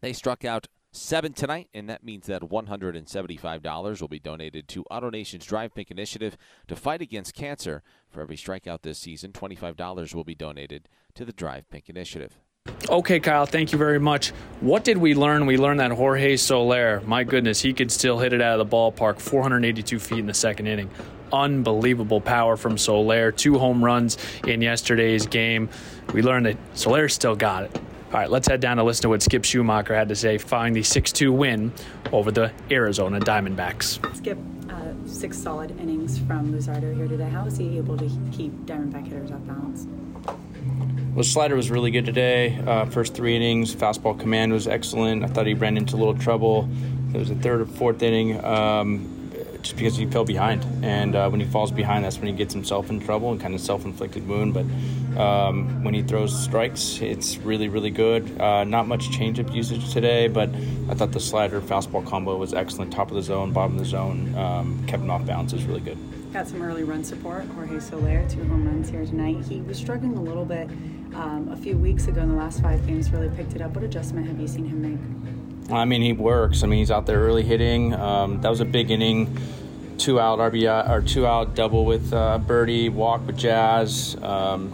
they 0.00 0.12
struck 0.12 0.44
out 0.44 0.68
seven 0.92 1.32
tonight, 1.32 1.68
and 1.72 1.88
that 1.88 2.04
means 2.04 2.26
that 2.26 2.42
$175 2.42 4.00
will 4.00 4.08
be 4.08 4.18
donated 4.18 4.68
to 4.68 4.84
AutoNation's 4.90 5.46
Drive 5.46 5.74
Pink 5.74 5.90
initiative 5.90 6.36
to 6.68 6.76
fight 6.76 7.00
against 7.00 7.34
cancer. 7.34 7.82
For 8.08 8.20
every 8.20 8.36
strikeout 8.36 8.82
this 8.82 8.98
season, 8.98 9.32
$25 9.32 10.14
will 10.14 10.24
be 10.24 10.34
donated 10.34 10.88
to 11.14 11.24
the 11.24 11.32
Drive 11.32 11.70
Pink 11.70 11.88
initiative. 11.88 12.40
Okay, 12.90 13.20
Kyle, 13.20 13.46
thank 13.46 13.70
you 13.70 13.78
very 13.78 14.00
much. 14.00 14.30
What 14.60 14.82
did 14.82 14.98
we 14.98 15.14
learn? 15.14 15.46
We 15.46 15.56
learned 15.56 15.78
that 15.78 15.92
Jorge 15.92 16.36
Soler, 16.36 17.00
my 17.06 17.22
goodness, 17.22 17.60
he 17.60 17.72
could 17.72 17.92
still 17.92 18.18
hit 18.18 18.32
it 18.32 18.42
out 18.42 18.58
of 18.58 18.68
the 18.68 18.76
ballpark 18.76 19.20
482 19.20 19.98
feet 20.00 20.18
in 20.18 20.26
the 20.26 20.34
second 20.34 20.66
inning. 20.66 20.90
Unbelievable 21.32 22.20
power 22.20 22.56
from 22.56 22.76
Soler. 22.76 23.30
Two 23.30 23.58
home 23.58 23.84
runs 23.84 24.18
in 24.44 24.60
yesterday's 24.60 25.26
game. 25.26 25.68
We 26.12 26.22
learned 26.22 26.46
that 26.46 26.56
Soler 26.74 27.08
still 27.08 27.36
got 27.36 27.64
it. 27.64 27.76
All 27.76 28.18
right, 28.18 28.28
let's 28.28 28.48
head 28.48 28.60
down 28.60 28.78
to 28.78 28.82
listen 28.82 29.02
to 29.02 29.08
what 29.10 29.22
Skip 29.22 29.42
Schumaker 29.42 29.94
had 29.94 30.08
to 30.08 30.16
say 30.16 30.36
following 30.36 30.72
the 30.72 30.82
6 30.82 31.12
2 31.12 31.32
win 31.32 31.72
over 32.12 32.32
the 32.32 32.50
Arizona 32.72 33.20
Diamondbacks. 33.20 34.16
Skip, 34.16 34.36
uh, 34.68 34.92
six 35.06 35.38
solid 35.38 35.70
innings 35.80 36.18
from 36.18 36.52
Luzardo 36.52 36.92
here 36.92 37.06
today. 37.06 37.28
How 37.28 37.44
was 37.44 37.56
he 37.56 37.78
able 37.78 37.96
to 37.96 38.10
keep 38.32 38.52
Diamondback 38.66 39.06
hitters 39.06 39.30
off 39.30 39.46
balance? 39.46 39.86
Well, 41.14 41.24
slider 41.24 41.56
was 41.56 41.72
really 41.72 41.90
good 41.90 42.06
today. 42.06 42.56
Uh, 42.64 42.84
first 42.84 43.14
three 43.14 43.34
innings, 43.34 43.74
fastball 43.74 44.18
command 44.18 44.52
was 44.52 44.68
excellent. 44.68 45.24
I 45.24 45.26
thought 45.26 45.44
he 45.44 45.54
ran 45.54 45.76
into 45.76 45.96
a 45.96 45.98
little 45.98 46.16
trouble. 46.16 46.68
It 47.12 47.18
was 47.18 47.30
the 47.30 47.34
third 47.34 47.62
or 47.62 47.66
fourth 47.66 48.00
inning, 48.00 48.42
um, 48.44 49.32
just 49.60 49.76
because 49.76 49.96
he 49.96 50.06
fell 50.06 50.24
behind. 50.24 50.64
And 50.84 51.16
uh, 51.16 51.28
when 51.28 51.40
he 51.40 51.46
falls 51.46 51.72
behind, 51.72 52.04
that's 52.04 52.18
when 52.18 52.28
he 52.28 52.32
gets 52.32 52.54
himself 52.54 52.90
in 52.90 53.00
trouble 53.00 53.32
and 53.32 53.40
kind 53.40 53.56
of 53.56 53.60
self-inflicted 53.60 54.26
wound. 54.28 54.54
But 54.54 55.20
um, 55.20 55.82
when 55.82 55.94
he 55.94 56.02
throws 56.02 56.44
strikes, 56.44 57.00
it's 57.00 57.38
really, 57.38 57.68
really 57.68 57.90
good. 57.90 58.40
Uh, 58.40 58.62
not 58.62 58.86
much 58.86 59.08
changeup 59.10 59.52
usage 59.52 59.92
today, 59.92 60.28
but 60.28 60.48
I 60.88 60.94
thought 60.94 61.10
the 61.10 61.18
slider 61.18 61.60
fastball 61.60 62.06
combo 62.06 62.36
was 62.36 62.54
excellent. 62.54 62.92
Top 62.92 63.08
of 63.08 63.16
the 63.16 63.22
zone, 63.22 63.52
bottom 63.52 63.72
of 63.72 63.80
the 63.80 63.84
zone, 63.84 64.32
um, 64.36 64.86
kept 64.86 65.02
him 65.02 65.10
off 65.10 65.26
balance. 65.26 65.52
Is 65.52 65.64
really 65.64 65.80
good. 65.80 65.98
Got 66.32 66.46
some 66.46 66.62
early 66.62 66.84
run 66.84 67.02
support. 67.02 67.44
Jorge 67.46 67.80
Soler, 67.80 68.24
two 68.30 68.44
home 68.44 68.64
runs 68.64 68.88
here 68.88 69.04
tonight. 69.04 69.44
He 69.44 69.60
was 69.62 69.76
struggling 69.76 70.16
a 70.16 70.22
little 70.22 70.44
bit 70.44 70.70
um, 71.14 71.48
a 71.52 71.56
few 71.56 71.76
weeks 71.76 72.06
ago 72.06 72.20
in 72.22 72.28
the 72.28 72.34
last 72.34 72.62
five 72.62 72.86
games, 72.86 73.10
really 73.10 73.28
picked 73.30 73.54
it 73.54 73.62
up. 73.62 73.74
What 73.74 73.84
adjustment 73.84 74.26
have 74.26 74.38
you 74.38 74.48
seen 74.48 74.66
him 74.66 74.82
make? 74.82 75.72
I 75.72 75.84
mean, 75.84 76.02
he 76.02 76.12
works. 76.12 76.62
I 76.62 76.66
mean, 76.66 76.80
he's 76.80 76.90
out 76.90 77.06
there 77.06 77.20
early 77.20 77.42
hitting. 77.42 77.94
Um, 77.94 78.40
that 78.40 78.48
was 78.48 78.60
a 78.60 78.64
big 78.64 78.90
inning. 78.90 79.38
Two 79.98 80.18
out 80.18 80.38
RBI 80.38 80.88
or 80.88 81.02
two 81.02 81.26
out 81.26 81.54
double 81.54 81.84
with 81.84 82.12
uh, 82.12 82.38
Berti, 82.44 82.90
walk 82.90 83.26
with 83.26 83.36
Jazz, 83.36 84.16
um, 84.22 84.72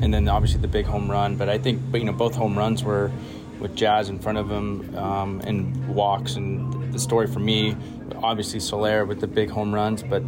and 0.00 0.12
then 0.12 0.28
obviously 0.28 0.60
the 0.60 0.68
big 0.68 0.86
home 0.86 1.10
run. 1.10 1.36
But 1.36 1.48
I 1.48 1.58
think, 1.58 1.82
you 1.94 2.04
know, 2.04 2.12
both 2.12 2.34
home 2.34 2.56
runs 2.56 2.82
were 2.82 3.12
with 3.60 3.76
Jazz 3.76 4.08
in 4.08 4.18
front 4.18 4.38
of 4.38 4.50
him 4.50 4.96
um, 4.96 5.40
and 5.42 5.88
walks. 5.88 6.36
And 6.36 6.92
the 6.92 6.98
story 6.98 7.26
for 7.26 7.40
me, 7.40 7.76
obviously 8.16 8.60
Soler 8.60 9.04
with 9.04 9.20
the 9.20 9.26
big 9.26 9.50
home 9.50 9.74
runs, 9.74 10.02
but 10.02 10.22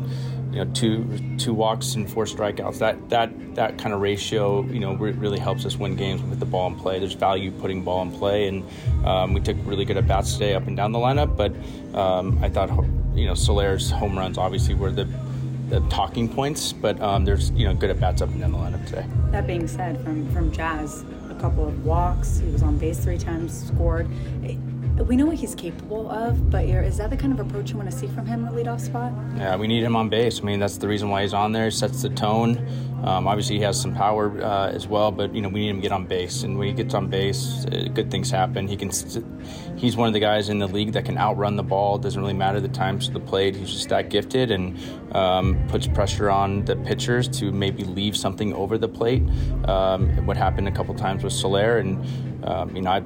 you 0.59 0.65
know 0.65 0.71
two 0.73 1.37
two 1.39 1.55
walks 1.55 1.95
and 1.95 2.11
four 2.11 2.25
strikeouts. 2.25 2.79
That 2.79 3.09
that 3.11 3.55
that 3.55 3.79
kind 3.79 3.95
of 3.95 4.01
ratio, 4.01 4.65
you 4.65 4.81
know, 4.81 4.95
really 4.95 5.39
helps 5.39 5.65
us 5.65 5.77
win 5.77 5.95
games 5.95 6.21
with 6.23 6.41
the 6.41 6.47
ball 6.47 6.67
in 6.69 6.77
play. 6.77 6.99
There's 6.99 7.13
value 7.13 7.53
putting 7.53 7.85
ball 7.85 8.03
in 8.03 8.11
play, 8.11 8.49
and 8.49 8.65
um, 9.07 9.35
we 9.35 9.41
took 9.41 9.57
really 9.65 9.85
good 9.85 9.97
at 9.97 10.09
bats 10.09 10.33
today 10.33 10.55
up 10.55 10.67
and 10.67 10.77
down 10.77 10.91
the 10.91 10.99
lineup. 10.99 11.37
But 11.37 11.53
um, 11.97 12.43
I 12.43 12.49
thought, 12.49 12.71
you 13.15 13.27
know, 13.27 13.35
Soler's 13.35 13.91
home 13.91 14.19
runs 14.19 14.37
obviously 14.37 14.75
were 14.75 14.91
the 14.91 15.09
the 15.69 15.81
talking 15.91 16.29
points, 16.29 16.73
but 16.73 17.01
um, 17.01 17.25
there's 17.25 17.51
you 17.53 17.65
know 17.65 17.75
good 17.75 17.91
at 17.91 18.01
bats 18.01 18.21
up 18.21 18.31
and 18.31 18.41
down 18.41 18.51
the 18.51 18.59
lineup 18.59 18.85
today. 18.87 19.07
That 19.31 19.47
being 19.47 19.69
said, 19.69 20.03
from 20.03 20.29
from 20.33 20.51
Jazz, 20.51 21.05
a 21.31 21.37
couple 21.41 21.69
of 21.69 21.85
walks, 21.85 22.39
he 22.39 22.51
was 22.51 22.65
on 22.65 22.79
base 22.79 22.99
three 22.99 23.19
times, 23.19 23.69
scored 23.69 24.09
we 25.05 25.17
know 25.17 25.27
what 25.27 25.37
he's 25.37 25.55
capable 25.55 26.11
of, 26.11 26.51
but 26.51 26.65
is 26.65 26.99
that 26.99 27.11
the 27.11 27.17
kind 27.17 27.33
of 27.33 27.47
approach 27.47 27.71
you 27.71 27.77
want 27.77 27.91
to 27.91 27.97
see 27.97 28.07
from 28.09 28.27
him 28.27 28.47
in 28.47 28.55
the 28.55 28.63
leadoff 28.63 28.81
spot? 28.81 29.13
Yeah, 29.37 29.57
we 29.57 29.67
need 29.67 29.83
him 29.83 29.95
on 29.97 30.09
base. 30.09 30.41
I 30.41 30.45
mean, 30.45 30.59
that's 30.59 30.79
the 30.79 30.89
reason 30.89 31.09
why 31.09 31.23
he's 31.23 31.35
on 31.35 31.53
there. 31.53 31.67
He 31.67 31.71
sets 31.71 32.03
the 32.03 32.11
tone. 32.11 32.59
Um, 33.05 33.29
obviously, 33.29 33.57
he 33.57 33.63
has 33.63 33.81
some 33.81 33.95
power 33.95 34.43
uh, 34.43 34.71
as 34.71 34.89
well, 34.89 35.13
but 35.13 35.33
you 35.33 35.41
know 35.41 35.49
we 35.49 35.61
need 35.61 35.71
him 35.71 35.77
to 35.77 35.83
get 35.83 35.93
on 35.93 36.07
base. 36.07 36.43
And 36.43 36.59
when 36.59 36.69
he 36.69 36.75
gets 36.75 36.95
on 36.95 37.09
base, 37.09 37.65
uh, 37.67 37.89
good 37.95 38.11
things 38.11 38.31
happen. 38.31 38.67
He 38.67 38.77
can. 38.77 38.91
He's 39.77 39.97
one 39.97 40.09
of 40.09 40.15
the 40.15 40.21
guys 40.21 40.49
in 40.49 40.59
the 40.59 40.67
league 40.67 40.93
that 40.93 41.05
can 41.05 41.17
outrun 41.17 41.55
the 41.55 41.63
ball. 41.63 41.97
It 41.97 42.03
doesn't 42.03 42.21
really 42.21 42.35
matter 42.35 42.61
the 42.61 42.69
times 42.69 43.07
to 43.07 43.13
the 43.13 43.21
plate. 43.21 43.55
He's 43.55 43.71
just 43.71 43.89
that 43.91 44.11
gifted 44.11 44.51
and 44.51 44.77
um, 45.15 45.65
puts 45.69 45.87
pressure 45.87 46.29
on 46.29 46.65
the 46.65 46.75
pitchers 46.75 47.29
to 47.39 47.53
maybe 47.53 47.85
leave 47.85 48.17
something 48.17 48.53
over 48.55 48.77
the 48.77 48.89
plate. 48.89 49.23
Um, 49.67 50.27
what 50.27 50.37
happened 50.37 50.67
a 50.67 50.73
couple 50.73 50.93
times 50.95 51.23
with 51.23 51.33
Soler, 51.33 51.79
and 51.79 52.05
um, 52.45 52.75
you 52.75 52.83
know 52.83 52.91
I, 52.91 53.03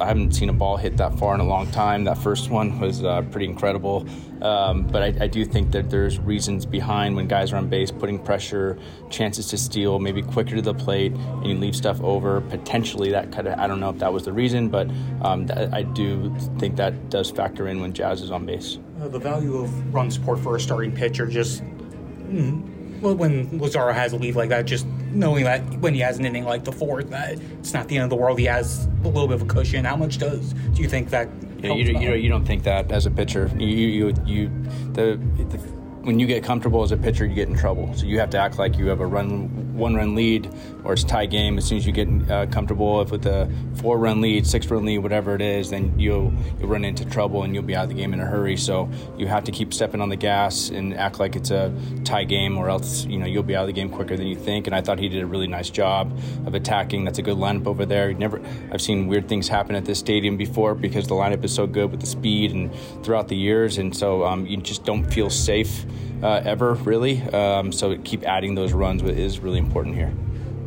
I, 0.00 0.06
haven't 0.06 0.32
seen 0.32 0.48
a 0.48 0.52
ball 0.52 0.76
hit 0.76 0.96
that 0.98 1.18
far 1.18 1.34
in 1.34 1.40
a 1.40 1.46
long 1.46 1.70
time. 1.70 2.04
That 2.04 2.18
first 2.18 2.50
one 2.50 2.78
was 2.78 3.02
uh, 3.02 3.22
pretty 3.30 3.46
incredible. 3.46 4.06
Um, 4.42 4.86
but 4.86 5.02
I, 5.02 5.24
I, 5.24 5.26
do 5.28 5.46
think 5.46 5.70
that 5.72 5.88
there's 5.88 6.18
reasons 6.18 6.66
behind 6.66 7.16
when 7.16 7.26
guys 7.26 7.52
are 7.52 7.56
on 7.56 7.68
base, 7.68 7.90
putting 7.90 8.18
pressure, 8.18 8.78
chances 9.08 9.48
to 9.48 9.56
steal, 9.56 9.98
maybe 9.98 10.20
quicker 10.20 10.56
to 10.56 10.62
the 10.62 10.74
plate, 10.74 11.12
and 11.12 11.46
you 11.46 11.54
leave 11.54 11.74
stuff 11.74 12.00
over. 12.02 12.42
Potentially, 12.42 13.10
that 13.12 13.32
kind 13.32 13.48
of 13.48 13.58
I 13.58 13.66
don't 13.66 13.80
know 13.80 13.90
if 13.90 13.98
that 13.98 14.12
was 14.12 14.24
the 14.24 14.32
reason, 14.32 14.68
but 14.68 14.90
um, 15.22 15.48
I 15.72 15.82
do 15.82 16.34
think 16.58 16.76
that 16.76 17.08
does 17.08 17.30
factor 17.30 17.68
in 17.68 17.80
when 17.80 17.94
Jazz 17.94 18.20
is 18.20 18.30
on 18.30 18.44
base. 18.44 18.78
Uh, 19.00 19.08
the 19.08 19.18
value 19.18 19.56
of 19.56 19.94
run 19.94 20.10
support 20.10 20.38
for 20.38 20.56
a 20.56 20.60
starting 20.60 20.92
pitcher 20.92 21.26
just. 21.26 21.62
Mm, 21.62 22.75
when 23.00 23.48
Luzardo 23.58 23.94
has 23.94 24.12
a 24.12 24.16
lead 24.16 24.36
like 24.36 24.48
that, 24.50 24.66
just 24.66 24.86
knowing 25.12 25.44
that 25.44 25.62
when 25.80 25.94
he 25.94 26.00
has 26.00 26.18
an 26.18 26.26
inning 26.26 26.44
like 26.44 26.64
the 26.64 26.72
fourth, 26.72 27.10
that 27.10 27.38
it's 27.58 27.72
not 27.72 27.88
the 27.88 27.96
end 27.96 28.04
of 28.04 28.10
the 28.10 28.16
world. 28.16 28.38
He 28.38 28.44
has 28.46 28.86
a 29.04 29.08
little 29.08 29.26
bit 29.26 29.36
of 29.36 29.42
a 29.42 29.46
cushion. 29.46 29.84
How 29.84 29.96
much 29.96 30.18
does 30.18 30.52
do 30.52 30.82
you 30.82 30.88
think 30.88 31.10
that 31.10 31.28
you, 31.58 31.68
know, 31.68 31.74
you, 31.74 31.84
you, 31.84 31.92
don't, 31.92 32.22
you 32.22 32.28
don't 32.28 32.44
think 32.44 32.62
that 32.64 32.92
as 32.92 33.06
a 33.06 33.10
pitcher. 33.10 33.50
You, 33.58 33.66
you, 33.66 34.14
you 34.24 34.48
the, 34.92 35.20
the 35.50 35.58
when 36.06 36.20
you 36.20 36.26
get 36.28 36.44
comfortable 36.44 36.84
as 36.84 36.92
a 36.92 36.96
pitcher, 36.96 37.26
you 37.26 37.34
get 37.34 37.48
in 37.48 37.56
trouble. 37.56 37.92
So 37.94 38.06
you 38.06 38.20
have 38.20 38.30
to 38.30 38.38
act 38.38 38.60
like 38.60 38.78
you 38.78 38.86
have 38.86 39.00
a 39.00 39.06
run, 39.06 39.76
one 39.76 39.96
run 39.96 40.14
lead, 40.14 40.48
or 40.84 40.92
it's 40.92 41.02
a 41.02 41.06
tie 41.06 41.26
game. 41.26 41.58
As 41.58 41.64
soon 41.64 41.78
as 41.78 41.86
you 41.86 41.92
get 41.92 42.08
uh, 42.30 42.46
comfortable 42.46 43.00
if 43.00 43.10
with 43.10 43.26
a 43.26 43.50
four 43.74 43.98
run 43.98 44.20
lead, 44.20 44.46
six 44.46 44.66
run 44.68 44.84
lead, 44.84 44.98
whatever 44.98 45.34
it 45.34 45.42
is, 45.42 45.70
then 45.70 45.98
you'll 45.98 46.32
you'll 46.60 46.68
run 46.68 46.84
into 46.84 47.04
trouble 47.06 47.42
and 47.42 47.52
you'll 47.52 47.64
be 47.64 47.74
out 47.74 47.84
of 47.84 47.88
the 47.88 47.96
game 47.96 48.14
in 48.14 48.20
a 48.20 48.24
hurry. 48.24 48.56
So 48.56 48.88
you 49.18 49.26
have 49.26 49.42
to 49.44 49.50
keep 49.50 49.74
stepping 49.74 50.00
on 50.00 50.08
the 50.08 50.16
gas 50.16 50.70
and 50.70 50.94
act 50.94 51.18
like 51.18 51.34
it's 51.34 51.50
a 51.50 51.74
tie 52.04 52.22
game, 52.22 52.56
or 52.56 52.70
else 52.70 53.04
you 53.06 53.18
know 53.18 53.26
you'll 53.26 53.42
be 53.42 53.56
out 53.56 53.62
of 53.62 53.66
the 53.66 53.72
game 53.72 53.90
quicker 53.90 54.16
than 54.16 54.28
you 54.28 54.36
think. 54.36 54.68
And 54.68 54.76
I 54.76 54.82
thought 54.82 55.00
he 55.00 55.08
did 55.08 55.24
a 55.24 55.26
really 55.26 55.48
nice 55.48 55.70
job 55.70 56.16
of 56.46 56.54
attacking. 56.54 57.04
That's 57.04 57.18
a 57.18 57.22
good 57.22 57.36
lineup 57.36 57.66
over 57.66 57.84
there. 57.84 58.14
Never, 58.14 58.40
I've 58.70 58.80
seen 58.80 59.08
weird 59.08 59.28
things 59.28 59.48
happen 59.48 59.74
at 59.74 59.84
this 59.84 59.98
stadium 59.98 60.36
before 60.36 60.76
because 60.76 61.08
the 61.08 61.16
lineup 61.16 61.42
is 61.42 61.52
so 61.52 61.66
good 61.66 61.90
with 61.90 62.00
the 62.00 62.06
speed 62.06 62.52
and 62.52 62.72
throughout 63.02 63.26
the 63.26 63.36
years, 63.36 63.78
and 63.78 63.94
so 63.96 64.24
um, 64.24 64.46
you 64.46 64.56
just 64.58 64.84
don't 64.84 65.04
feel 65.12 65.30
safe 65.30 65.84
uh, 66.22 66.42
ever, 66.44 66.74
really. 66.74 67.22
Um, 67.22 67.72
so 67.72 67.96
keep 67.98 68.24
adding 68.24 68.54
those 68.54 68.72
runs 68.72 69.02
is 69.02 69.40
really 69.40 69.58
important 69.58 69.94
here. 69.94 70.12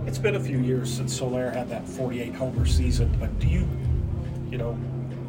It's 0.05 0.17
been 0.17 0.35
a 0.35 0.39
few 0.39 0.59
years 0.59 0.91
since 0.91 1.15
Soler 1.17 1.49
had 1.51 1.69
that 1.69 1.87
48 1.87 2.33
homer 2.33 2.65
season, 2.65 3.15
but 3.19 3.37
do 3.39 3.47
you, 3.47 3.67
you 4.49 4.57
know, 4.57 4.77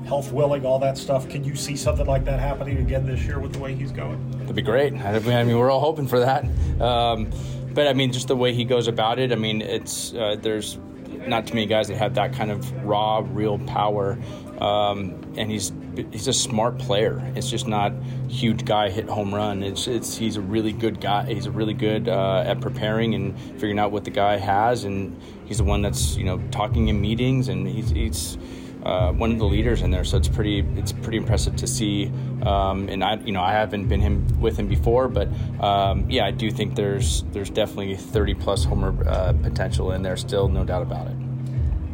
health 0.07 0.33
willing, 0.33 0.65
all 0.65 0.79
that 0.79 0.99
stuff, 0.99 1.29
can 1.29 1.45
you 1.45 1.55
see 1.55 1.77
something 1.77 2.07
like 2.07 2.25
that 2.25 2.41
happening 2.41 2.79
again 2.79 3.07
this 3.07 3.23
year 3.23 3.39
with 3.39 3.53
the 3.53 3.59
way 3.59 3.75
he's 3.75 3.93
going? 3.93 4.31
That'd 4.41 4.57
be 4.57 4.63
great. 4.63 4.93
I 4.95 5.19
mean, 5.19 5.59
we're 5.59 5.71
all 5.71 5.81
hoping 5.81 6.09
for 6.09 6.21
that. 6.21 6.45
Um, 6.81 7.31
but 7.73 7.87
I 7.87 7.93
mean, 7.93 8.13
just 8.13 8.29
the 8.29 8.37
way 8.37 8.53
he 8.53 8.65
goes 8.65 8.89
about 8.89 9.19
it. 9.19 9.33
I 9.33 9.37
mean, 9.37 9.63
it's 9.63 10.13
uh, 10.15 10.37
there's 10.41 10.79
not 11.27 11.47
too 11.47 11.55
many 11.55 11.67
guys 11.67 11.89
that 11.89 11.97
have 11.97 12.15
that 12.15 12.33
kind 12.33 12.51
of 12.51 12.71
raw, 12.85 13.25
real 13.33 13.59
power. 13.59 14.19
Um, 14.61 15.21
and 15.37 15.51
he's 15.51 15.73
he's 16.13 16.29
a 16.29 16.33
smart 16.33 16.79
player. 16.79 17.21
It's 17.35 17.51
just 17.51 17.67
not 17.67 17.93
huge 18.29 18.65
guy 18.65 18.91
hit 18.91 19.09
home 19.09 19.35
run. 19.35 19.63
It's 19.63 19.87
it's 19.87 20.17
he's 20.17 20.37
a 20.37 20.41
really 20.41 20.73
good 20.73 21.01
guy. 21.01 21.33
He's 21.33 21.47
a 21.47 21.51
really 21.51 21.75
good 21.75 22.09
uh, 22.09 22.45
at 22.47 22.61
preparing 22.61 23.15
and 23.15 23.39
figuring 23.53 23.79
out 23.79 23.91
what 23.93 24.05
the 24.05 24.11
guy 24.11 24.37
has, 24.37 24.85
and 24.85 25.21
he's 25.47 25.59
the 25.59 25.65
one 25.65 25.83
that's 25.83 26.17
you 26.17 26.25
know 26.25 26.39
talking 26.51 26.89
in 26.89 27.01
meetings, 27.01 27.49
and 27.49 27.67
he's 27.67 27.91
he's. 27.91 28.39
Uh, 28.85 29.13
one 29.13 29.31
of 29.31 29.39
the 29.39 29.45
leaders 29.45 29.83
in 29.83 29.91
there, 29.91 30.05
so 30.05 30.17
it's 30.17 30.29
pretty 30.29 30.61
it's 30.77 30.93
pretty 30.93 31.19
impressive 31.19 31.55
to 31.57 31.67
see. 31.67 32.11
Um, 32.43 32.89
and 32.89 33.05
I 33.05 33.17
you 33.17 33.33
know 33.33 33.43
I 33.43 33.53
haven't 33.53 33.89
been 33.89 34.01
him 34.01 34.41
with 34.41 34.59
him 34.59 34.69
before, 34.69 35.09
but 35.09 35.29
um, 35.61 36.09
yeah, 36.09 36.25
I 36.25 36.31
do 36.31 36.51
think 36.51 36.77
there's 36.77 37.23
there's 37.33 37.51
definitely 37.51 37.97
30 37.97 38.35
plus 38.35 38.65
homer 38.65 38.97
uh, 39.07 39.35
potential 39.35 39.93
in 39.93 40.03
there 40.03 40.17
still, 40.17 40.49
no 40.49 40.65
doubt 40.65 40.83
about 40.83 41.09
it. 41.09 41.17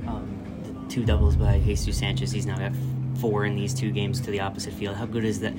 Um, 0.07 0.87
two 0.89 1.05
doubles 1.05 1.35
by 1.35 1.59
Jesus 1.59 1.99
Sanchez. 1.99 2.31
He's 2.31 2.47
now 2.47 2.57
got 2.57 2.73
four 3.19 3.47
in 3.47 3.57
these 3.57 3.75
two 3.75 3.91
games 3.91 4.21
to 4.21 4.31
the 4.31 4.41
opposite 4.41 4.73
field. 4.73 4.97
How 4.97 5.07
good 5.07 5.25
is 5.25 5.41
that 5.41 5.55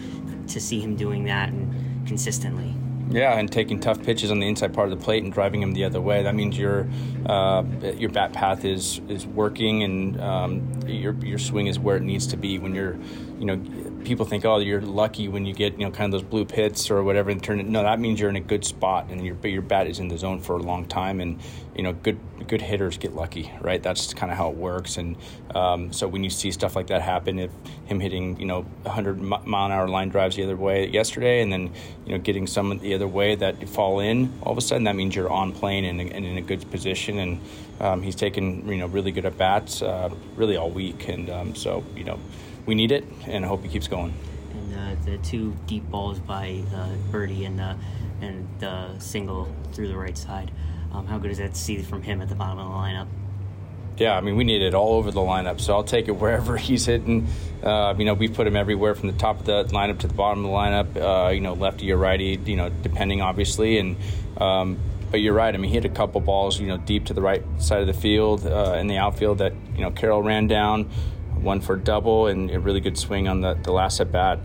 to 0.47 0.61
see 0.61 0.79
him 0.79 0.95
doing 0.95 1.25
that 1.25 1.49
and 1.49 2.07
consistently? 2.07 2.73
Yeah, 3.09 3.37
and 3.37 3.49
taking 3.49 3.79
tough 3.79 4.03
pitches 4.03 4.31
on 4.31 4.39
the 4.39 4.47
inside 4.47 4.73
part 4.73 4.91
of 4.91 4.99
the 4.99 5.03
plate 5.03 5.23
and 5.23 5.31
driving 5.31 5.61
them 5.61 5.71
the 5.71 5.85
other 5.85 6.01
way. 6.01 6.23
That 6.23 6.35
means 6.35 6.57
your 6.57 6.87
uh, 7.25 7.63
your 7.97 8.09
bat 8.09 8.33
path 8.33 8.65
is 8.65 8.99
is 9.07 9.25
working 9.25 9.83
and 9.83 10.19
um, 10.19 10.76
your 10.95 11.13
your 11.15 11.37
swing 11.37 11.67
is 11.67 11.79
where 11.79 11.97
it 11.97 12.03
needs 12.03 12.27
to 12.27 12.37
be 12.37 12.59
when 12.59 12.73
you're 12.75 12.97
you 13.39 13.45
know 13.45 13.57
people 14.03 14.25
think, 14.25 14.45
oh, 14.45 14.57
you're 14.57 14.81
lucky 14.81 15.27
when 15.27 15.45
you 15.45 15.53
get 15.53 15.73
you 15.73 15.85
know 15.85 15.91
kind 15.91 16.13
of 16.13 16.19
those 16.19 16.29
blue 16.29 16.45
pits 16.45 16.89
or 16.89 17.03
whatever, 17.03 17.29
and 17.29 17.43
turn 17.43 17.59
it. 17.59 17.67
No, 17.67 17.83
that 17.83 17.99
means 17.99 18.19
you're 18.19 18.29
in 18.29 18.35
a 18.35 18.41
good 18.41 18.65
spot, 18.65 19.07
and 19.09 19.25
your 19.25 19.35
your 19.43 19.61
bat 19.61 19.87
is 19.87 19.99
in 19.99 20.07
the 20.07 20.17
zone 20.17 20.39
for 20.39 20.57
a 20.57 20.61
long 20.61 20.85
time, 20.85 21.19
and 21.19 21.39
you 21.75 21.83
know 21.83 21.93
good 21.93 22.19
good 22.47 22.61
hitters 22.61 22.97
get 22.97 23.13
lucky, 23.13 23.51
right? 23.61 23.83
That's 23.83 24.13
kind 24.13 24.31
of 24.31 24.37
how 24.37 24.49
it 24.49 24.55
works, 24.55 24.97
and 24.97 25.17
um, 25.53 25.91
so 25.91 26.07
when 26.07 26.23
you 26.23 26.29
see 26.29 26.51
stuff 26.51 26.75
like 26.75 26.87
that 26.87 27.01
happen, 27.01 27.37
if 27.37 27.51
him 27.85 27.99
hitting 27.99 28.39
you 28.39 28.45
know 28.45 28.61
100 28.83 29.21
mile 29.21 29.65
an 29.65 29.71
hour 29.71 29.87
line 29.87 30.09
drives 30.09 30.35
the 30.35 30.43
other 30.43 30.55
way 30.55 30.87
yesterday, 30.87 31.41
and 31.41 31.51
then 31.51 31.73
you 32.05 32.13
know 32.13 32.17
getting 32.17 32.47
some 32.47 32.77
the 32.79 32.93
other 32.93 33.07
way 33.07 33.35
that 33.35 33.67
fall 33.69 33.99
in, 33.99 34.33
all 34.41 34.51
of 34.51 34.57
a 34.57 34.61
sudden 34.61 34.85
that 34.85 34.95
means 34.95 35.15
you're 35.15 35.29
on 35.29 35.51
plane 35.51 35.85
and, 35.85 36.01
and 36.01 36.25
in 36.25 36.37
a 36.37 36.41
good 36.41 36.69
position, 36.71 37.19
and 37.19 37.39
um, 37.79 38.01
he's 38.01 38.15
taken 38.15 38.67
you 38.67 38.77
know 38.77 38.87
really 38.87 39.11
good 39.11 39.25
at 39.25 39.37
bats 39.37 39.81
uh, 39.81 40.09
really 40.35 40.57
all 40.57 40.69
week, 40.69 41.07
and 41.07 41.29
um, 41.29 41.55
so 41.55 41.83
you 41.95 42.03
know 42.03 42.19
we 42.65 42.75
need 42.75 42.91
it, 42.91 43.05
and 43.25 43.45
I 43.45 43.47
hope 43.47 43.63
he 43.63 43.69
keeps 43.69 43.87
going. 43.87 44.13
And 44.51 44.73
uh, 44.75 45.05
the 45.05 45.17
two 45.19 45.55
deep 45.65 45.89
balls 45.89 46.19
by 46.19 46.63
uh, 46.73 46.89
Berti 47.11 47.45
and 47.45 47.59
the 47.59 47.75
and 48.21 48.47
the 48.59 48.97
single 48.99 49.53
through 49.73 49.87
the 49.87 49.97
right 49.97 50.17
side. 50.17 50.51
Um, 50.91 51.05
how 51.05 51.17
good 51.17 51.31
is 51.31 51.37
that 51.37 51.53
to 51.53 51.59
see 51.59 51.77
from 51.81 52.01
him 52.01 52.21
at 52.21 52.29
the 52.29 52.35
bottom 52.35 52.59
of 52.59 52.69
the 52.69 52.73
lineup? 52.73 53.07
Yeah, 53.97 54.15
I 54.15 54.21
mean, 54.21 54.35
we 54.35 54.43
need 54.43 54.61
it 54.61 54.75
all 54.75 54.93
over 54.93 55.09
the 55.09 55.21
lineup, 55.21 55.59
so 55.59 55.73
I'll 55.73 55.83
take 55.83 56.07
it 56.07 56.11
wherever 56.11 56.55
he's 56.57 56.85
hitting. 56.85 57.27
Uh, 57.63 57.95
you 57.97 58.05
know, 58.05 58.13
we 58.13 58.27
put 58.27 58.47
him 58.47 58.55
everywhere 58.55 58.95
from 58.95 59.11
the 59.11 59.17
top 59.17 59.39
of 59.39 59.45
the 59.45 59.63
lineup 59.65 59.99
to 59.99 60.07
the 60.07 60.13
bottom 60.13 60.45
of 60.45 60.51
the 60.51 60.55
lineup. 60.55 61.27
Uh, 61.27 61.29
you 61.29 61.41
know, 61.41 61.53
lefty 61.53 61.91
or 61.91 61.97
righty. 61.97 62.39
You 62.45 62.55
know, 62.55 62.69
depending 62.69 63.21
obviously, 63.21 63.79
and 63.79 63.97
um, 64.37 64.77
but 65.09 65.21
you're 65.21 65.33
right. 65.33 65.53
I 65.53 65.57
mean, 65.57 65.69
he 65.69 65.75
hit 65.75 65.85
a 65.85 65.89
couple 65.89 66.21
balls, 66.21 66.59
you 66.59 66.67
know, 66.67 66.77
deep 66.77 67.05
to 67.05 67.13
the 67.13 67.21
right 67.21 67.43
side 67.57 67.81
of 67.81 67.87
the 67.87 67.93
field 67.93 68.45
uh, 68.45 68.77
in 68.79 68.87
the 68.87 68.97
outfield 68.97 69.39
that 69.39 69.53
you 69.75 69.81
know 69.81 69.91
Carroll 69.91 70.21
ran 70.21 70.47
down 70.47 70.89
one 71.41 71.61
for 71.61 71.75
double 71.75 72.27
and 72.27 72.49
a 72.51 72.59
really 72.59 72.79
good 72.79 72.97
swing 72.97 73.27
on 73.27 73.41
the, 73.41 73.53
the 73.63 73.71
last 73.71 73.99
at 73.99 74.11
bat. 74.11 74.39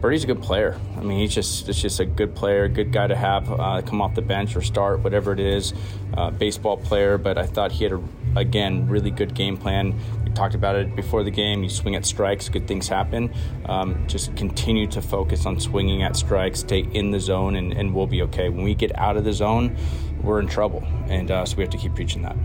Berti's 0.00 0.22
a 0.22 0.28
good 0.28 0.42
player. 0.42 0.78
I 0.96 1.00
mean, 1.00 1.18
he's 1.18 1.34
just 1.34 1.68
it's 1.68 1.80
just 1.80 1.98
a 1.98 2.04
good 2.04 2.34
player, 2.36 2.68
good 2.68 2.92
guy 2.92 3.08
to 3.08 3.16
have 3.16 3.50
uh, 3.50 3.82
come 3.82 4.00
off 4.00 4.14
the 4.14 4.22
bench 4.22 4.54
or 4.54 4.62
start, 4.62 5.00
whatever 5.00 5.32
it 5.32 5.40
is. 5.40 5.74
Uh, 6.16 6.30
baseball 6.30 6.76
player, 6.76 7.18
but 7.18 7.36
I 7.36 7.46
thought 7.46 7.72
he 7.72 7.84
had 7.84 7.92
a 7.92 8.02
again 8.36 8.88
really 8.88 9.10
good 9.10 9.34
game 9.34 9.56
plan. 9.56 9.98
We 10.24 10.30
talked 10.30 10.54
about 10.54 10.76
it 10.76 10.94
before 10.94 11.24
the 11.24 11.32
game. 11.32 11.64
You 11.64 11.68
swing 11.68 11.96
at 11.96 12.06
strikes, 12.06 12.48
good 12.48 12.68
things 12.68 12.86
happen. 12.86 13.34
Um, 13.66 14.06
just 14.06 14.36
continue 14.36 14.86
to 14.88 15.02
focus 15.02 15.46
on 15.46 15.58
swinging 15.58 16.04
at 16.04 16.16
strikes, 16.16 16.60
stay 16.60 16.86
in 16.92 17.10
the 17.10 17.18
zone, 17.18 17.56
and, 17.56 17.72
and 17.72 17.92
we'll 17.92 18.06
be 18.06 18.22
okay. 18.22 18.50
When 18.50 18.62
we 18.62 18.76
get 18.76 18.96
out 18.96 19.16
of 19.16 19.24
the 19.24 19.32
zone, 19.32 19.76
we're 20.22 20.40
in 20.40 20.48
trouble, 20.48 20.82
and 21.08 21.30
uh, 21.30 21.44
so 21.44 21.56
we 21.56 21.62
have 21.62 21.70
to 21.70 21.78
keep 21.78 21.94
preaching 21.94 22.22
that. 22.22 22.36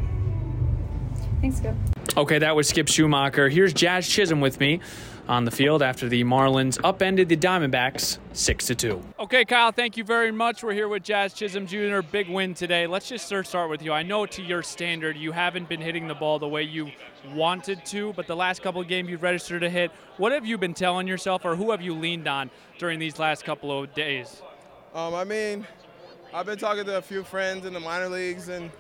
Thanks, 1.42 1.58
Skip. 1.58 1.76
Okay, 2.16 2.40
that 2.40 2.56
was 2.56 2.70
Skip 2.70 2.88
Schumaker. 2.88 3.52
Here's 3.52 3.74
Jazz 3.74 4.08
Chisholm 4.08 4.40
with 4.40 4.60
me 4.60 4.80
on 5.28 5.46
the 5.46 5.52
field 5.52 5.82
after 5.82 6.10
the 6.10 6.24
Marlins 6.24 6.80
upended 6.84 7.30
the 7.30 7.38
Diamondbacks 7.38 8.18
6 8.34 8.66
to 8.68 8.76
2. 8.76 9.04
Okay, 9.20 9.46
Kyle, 9.46 9.72
thank 9.72 9.96
you 9.96 10.04
very 10.04 10.32
much. 10.32 10.64
We're 10.64 10.74
here 10.74 10.88
with 10.88 11.04
Jazz 11.04 11.34
Chisholm 11.34 11.66
Jr. 11.66 12.02
Big 12.02 12.30
win 12.30 12.54
today. 12.54 12.88
Let's 12.88 13.08
just 13.08 13.26
start 13.26 13.70
with 13.70 13.82
you. 13.82 13.94
I 13.94 14.04
know 14.04 14.26
to 14.26 14.42
your 14.42 14.64
standard, 14.64 15.16
you 15.18 15.32
haven't 15.32 15.70
been 15.70 15.82
hitting 15.82 16.08
the 16.08 16.16
ball 16.16 16.40
the 16.40 16.48
way 16.48 16.64
you 16.64 16.92
wanted 17.34 17.86
to, 17.88 18.14
but 18.14 18.28
the 18.28 18.36
last 18.36 18.62
couple 18.62 18.82
of 18.82 18.88
games 18.88 19.10
you've 19.10 19.24
registered 19.24 19.64
a 19.64 19.70
hit. 19.70 19.92
What 20.18 20.32
have 20.34 20.46
you 20.46 20.58
been 20.58 20.74
telling 20.74 21.08
yourself, 21.08 21.46
or 21.46 21.56
who 21.56 21.72
have 21.72 21.82
you 21.82 21.94
leaned 21.94 22.28
on 22.28 22.52
during 22.78 23.00
these 23.00 23.18
last 23.18 23.46
couple 23.46 23.72
of 23.78 23.94
days? 23.94 24.42
Um, 24.94 25.16
I 25.16 25.24
mean, 25.24 25.66
I've 26.34 26.46
been 26.46 26.58
talking 26.58 26.86
to 26.86 26.98
a 26.98 27.02
few 27.02 27.24
friends 27.24 27.66
in 27.66 27.74
the 27.74 27.80
minor 27.80 28.10
leagues 28.10 28.50
and 28.50 28.72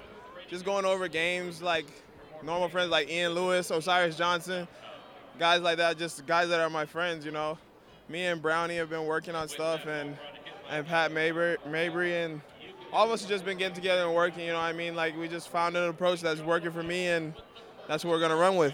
just 0.49 0.65
going 0.65 0.85
over 0.85 1.07
games 1.07 1.61
like– 1.61 1.85
normal 2.43 2.69
friends 2.69 2.91
like 2.91 3.09
Ian 3.09 3.33
Lewis, 3.33 3.71
Osiris 3.71 4.17
Johnson, 4.17 4.67
guys 5.39 5.61
like 5.61 5.77
that, 5.77 5.97
just 5.97 6.25
guys 6.25 6.49
that 6.49 6.59
are 6.59 6.69
my 6.69 6.85
friends, 6.85 7.25
you 7.25 7.31
know. 7.31 7.57
Me 8.09 8.25
and 8.25 8.41
Brownie 8.41 8.75
have 8.75 8.89
been 8.89 9.05
working 9.05 9.33
on 9.33 9.47
stuff, 9.47 9.85
and 9.87 10.17
and 10.69 10.85
Pat 10.85 11.11
Mabry, 11.11 11.57
Mabry 11.69 12.15
and 12.17 12.41
all 12.91 13.05
of 13.05 13.11
us 13.11 13.21
have 13.21 13.29
just 13.29 13.43
been 13.43 13.57
getting 13.57 13.75
together 13.75 14.05
and 14.05 14.13
working, 14.13 14.45
you 14.45 14.51
know 14.51 14.59
what 14.59 14.65
I 14.65 14.73
mean? 14.73 14.95
Like, 14.95 15.17
we 15.17 15.27
just 15.27 15.49
found 15.49 15.75
an 15.75 15.89
approach 15.89 16.21
that's 16.21 16.41
working 16.41 16.71
for 16.71 16.83
me, 16.83 17.07
and 17.07 17.33
that's 17.87 18.05
what 18.05 18.11
we're 18.11 18.27
to 18.27 18.35
run 18.35 18.55
with. 18.55 18.73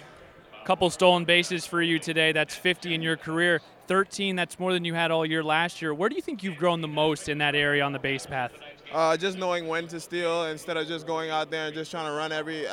Couple 0.65 0.89
stolen 0.89 1.26
bases 1.26 1.65
for 1.65 1.82
you 1.82 2.00
today. 2.00 2.32
That's 2.32 2.54
50 2.54 2.94
in 2.94 3.02
your 3.02 3.18
career. 3.18 3.62
13, 3.88 4.36
that's 4.36 4.60
more 4.60 4.74
than 4.74 4.84
you 4.84 4.94
had 4.94 5.10
all 5.10 5.26
year 5.26 5.44
last 5.44 5.82
year. 5.82 5.94
Where 5.94 6.10
do 6.10 6.15
you 6.15 6.22
think 6.22 6.44
you've 6.44 6.58
grown 6.58 6.82
the 6.82 6.88
most 6.88 7.30
in 7.30 7.38
that 7.38 7.56
area 7.56 7.84
on 7.84 7.94
the 7.94 8.00
base 8.00 8.26
path? 8.26 8.52
Uh, 8.91 9.15
just 9.15 9.38
knowing 9.38 9.67
when 9.67 9.88
to 9.88 9.99
steal 9.99 10.45
instead 10.45 10.75
of 10.78 10.88
just 10.88 11.06
going 11.06 11.30
out 11.30 11.52
there 11.52 11.67
and 11.67 11.75
just 11.75 11.91
trying 11.91 12.08
to 12.08 12.12
run 12.12 12.32
every 12.32 12.65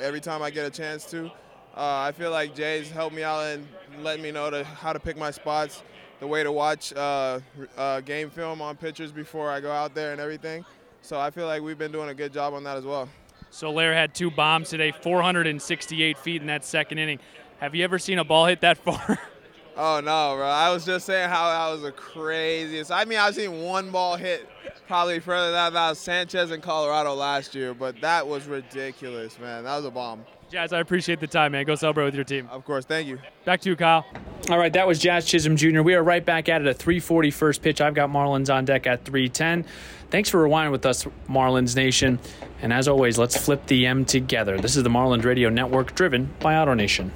every 0.00 0.20
time 0.20 0.42
I 0.42 0.50
get 0.50 0.66
a 0.66 0.70
chance 0.70 1.04
to. 1.06 1.26
Uh, 1.74 2.04
I 2.06 2.12
feel 2.12 2.30
like 2.30 2.54
Jay's 2.54 2.90
helped 2.90 3.16
me 3.16 3.22
out 3.22 3.44
and 3.44 3.66
let 4.02 4.20
me 4.20 4.30
know 4.30 4.50
to, 4.50 4.62
how 4.62 4.92
to 4.92 5.00
pick 5.00 5.16
my 5.16 5.30
spots, 5.30 5.82
the 6.20 6.26
way 6.26 6.42
to 6.42 6.52
watch 6.52 6.92
uh, 6.92 7.40
uh, 7.78 8.00
game 8.02 8.28
film 8.28 8.60
on 8.60 8.76
pitchers 8.76 9.10
before 9.10 9.50
I 9.50 9.60
go 9.60 9.72
out 9.72 9.94
there 9.94 10.12
and 10.12 10.20
everything. 10.20 10.66
So 11.00 11.18
I 11.18 11.30
feel 11.30 11.46
like 11.46 11.62
we've 11.62 11.78
been 11.78 11.90
doing 11.92 12.10
a 12.10 12.14
good 12.14 12.32
job 12.32 12.52
on 12.52 12.62
that 12.64 12.76
as 12.76 12.84
well. 12.84 13.08
Soler 13.50 13.94
had 13.94 14.14
two 14.14 14.30
bombs 14.30 14.68
today, 14.68 14.92
468 14.92 16.18
feet 16.18 16.42
in 16.42 16.46
that 16.48 16.64
second 16.64 16.98
inning. 16.98 17.18
Have 17.60 17.74
you 17.74 17.84
ever 17.84 17.98
seen 17.98 18.18
a 18.18 18.24
ball 18.24 18.46
hit 18.46 18.60
that 18.60 18.76
far? 18.78 19.18
Oh 19.74 20.00
no, 20.00 20.36
bro! 20.36 20.44
I 20.46 20.70
was 20.70 20.84
just 20.84 21.06
saying 21.06 21.30
how 21.30 21.48
that 21.48 21.72
was 21.72 21.80
the 21.80 21.92
craziest. 21.92 22.90
I 22.90 23.06
mean, 23.06 23.18
I've 23.18 23.34
seen 23.34 23.62
one 23.62 23.90
ball 23.90 24.16
hit 24.16 24.46
probably 24.86 25.20
further 25.20 25.52
than 25.52 25.72
that 25.72 25.90
was 25.90 25.98
Sanchez 25.98 26.50
in 26.50 26.60
Colorado 26.60 27.14
last 27.14 27.54
year, 27.54 27.74
but 27.74 28.00
that 28.00 28.26
was 28.26 28.46
ridiculous, 28.46 29.38
man. 29.38 29.64
That 29.64 29.76
was 29.76 29.84
a 29.84 29.90
bomb. 29.90 30.24
Jazz, 30.50 30.72
I 30.74 30.80
appreciate 30.80 31.18
the 31.18 31.26
time, 31.26 31.52
man. 31.52 31.64
Go 31.64 31.74
celebrate 31.74 32.04
with 32.04 32.14
your 32.14 32.24
team. 32.24 32.46
Of 32.50 32.64
course, 32.66 32.84
thank 32.84 33.08
you. 33.08 33.18
Back 33.46 33.62
to 33.62 33.70
you, 33.70 33.76
Kyle. 33.76 34.04
All 34.50 34.58
right, 34.58 34.72
that 34.74 34.86
was 34.86 34.98
Jazz 34.98 35.24
Chisholm 35.24 35.56
Jr. 35.56 35.80
We 35.80 35.94
are 35.94 36.02
right 36.02 36.24
back 36.24 36.50
at 36.50 36.60
it 36.60 36.66
at 36.66 36.76
340 36.76 37.30
first 37.30 37.62
pitch. 37.62 37.80
I've 37.80 37.94
got 37.94 38.10
Marlins 38.10 38.52
on 38.52 38.66
deck 38.66 38.86
at 38.86 39.04
310. 39.04 39.64
Thanks 40.10 40.28
for 40.28 40.46
rewinding 40.46 40.72
with 40.72 40.84
us, 40.84 41.06
Marlins 41.26 41.74
Nation. 41.74 42.18
And 42.60 42.70
as 42.70 42.86
always, 42.86 43.16
let's 43.18 43.36
flip 43.36 43.64
the 43.66 43.86
M 43.86 44.04
together. 44.04 44.58
This 44.58 44.76
is 44.76 44.82
the 44.82 44.90
Marlins 44.90 45.24
Radio 45.24 45.48
Network 45.48 45.94
driven 45.94 46.28
by 46.38 46.52
AutoNation. 46.52 47.10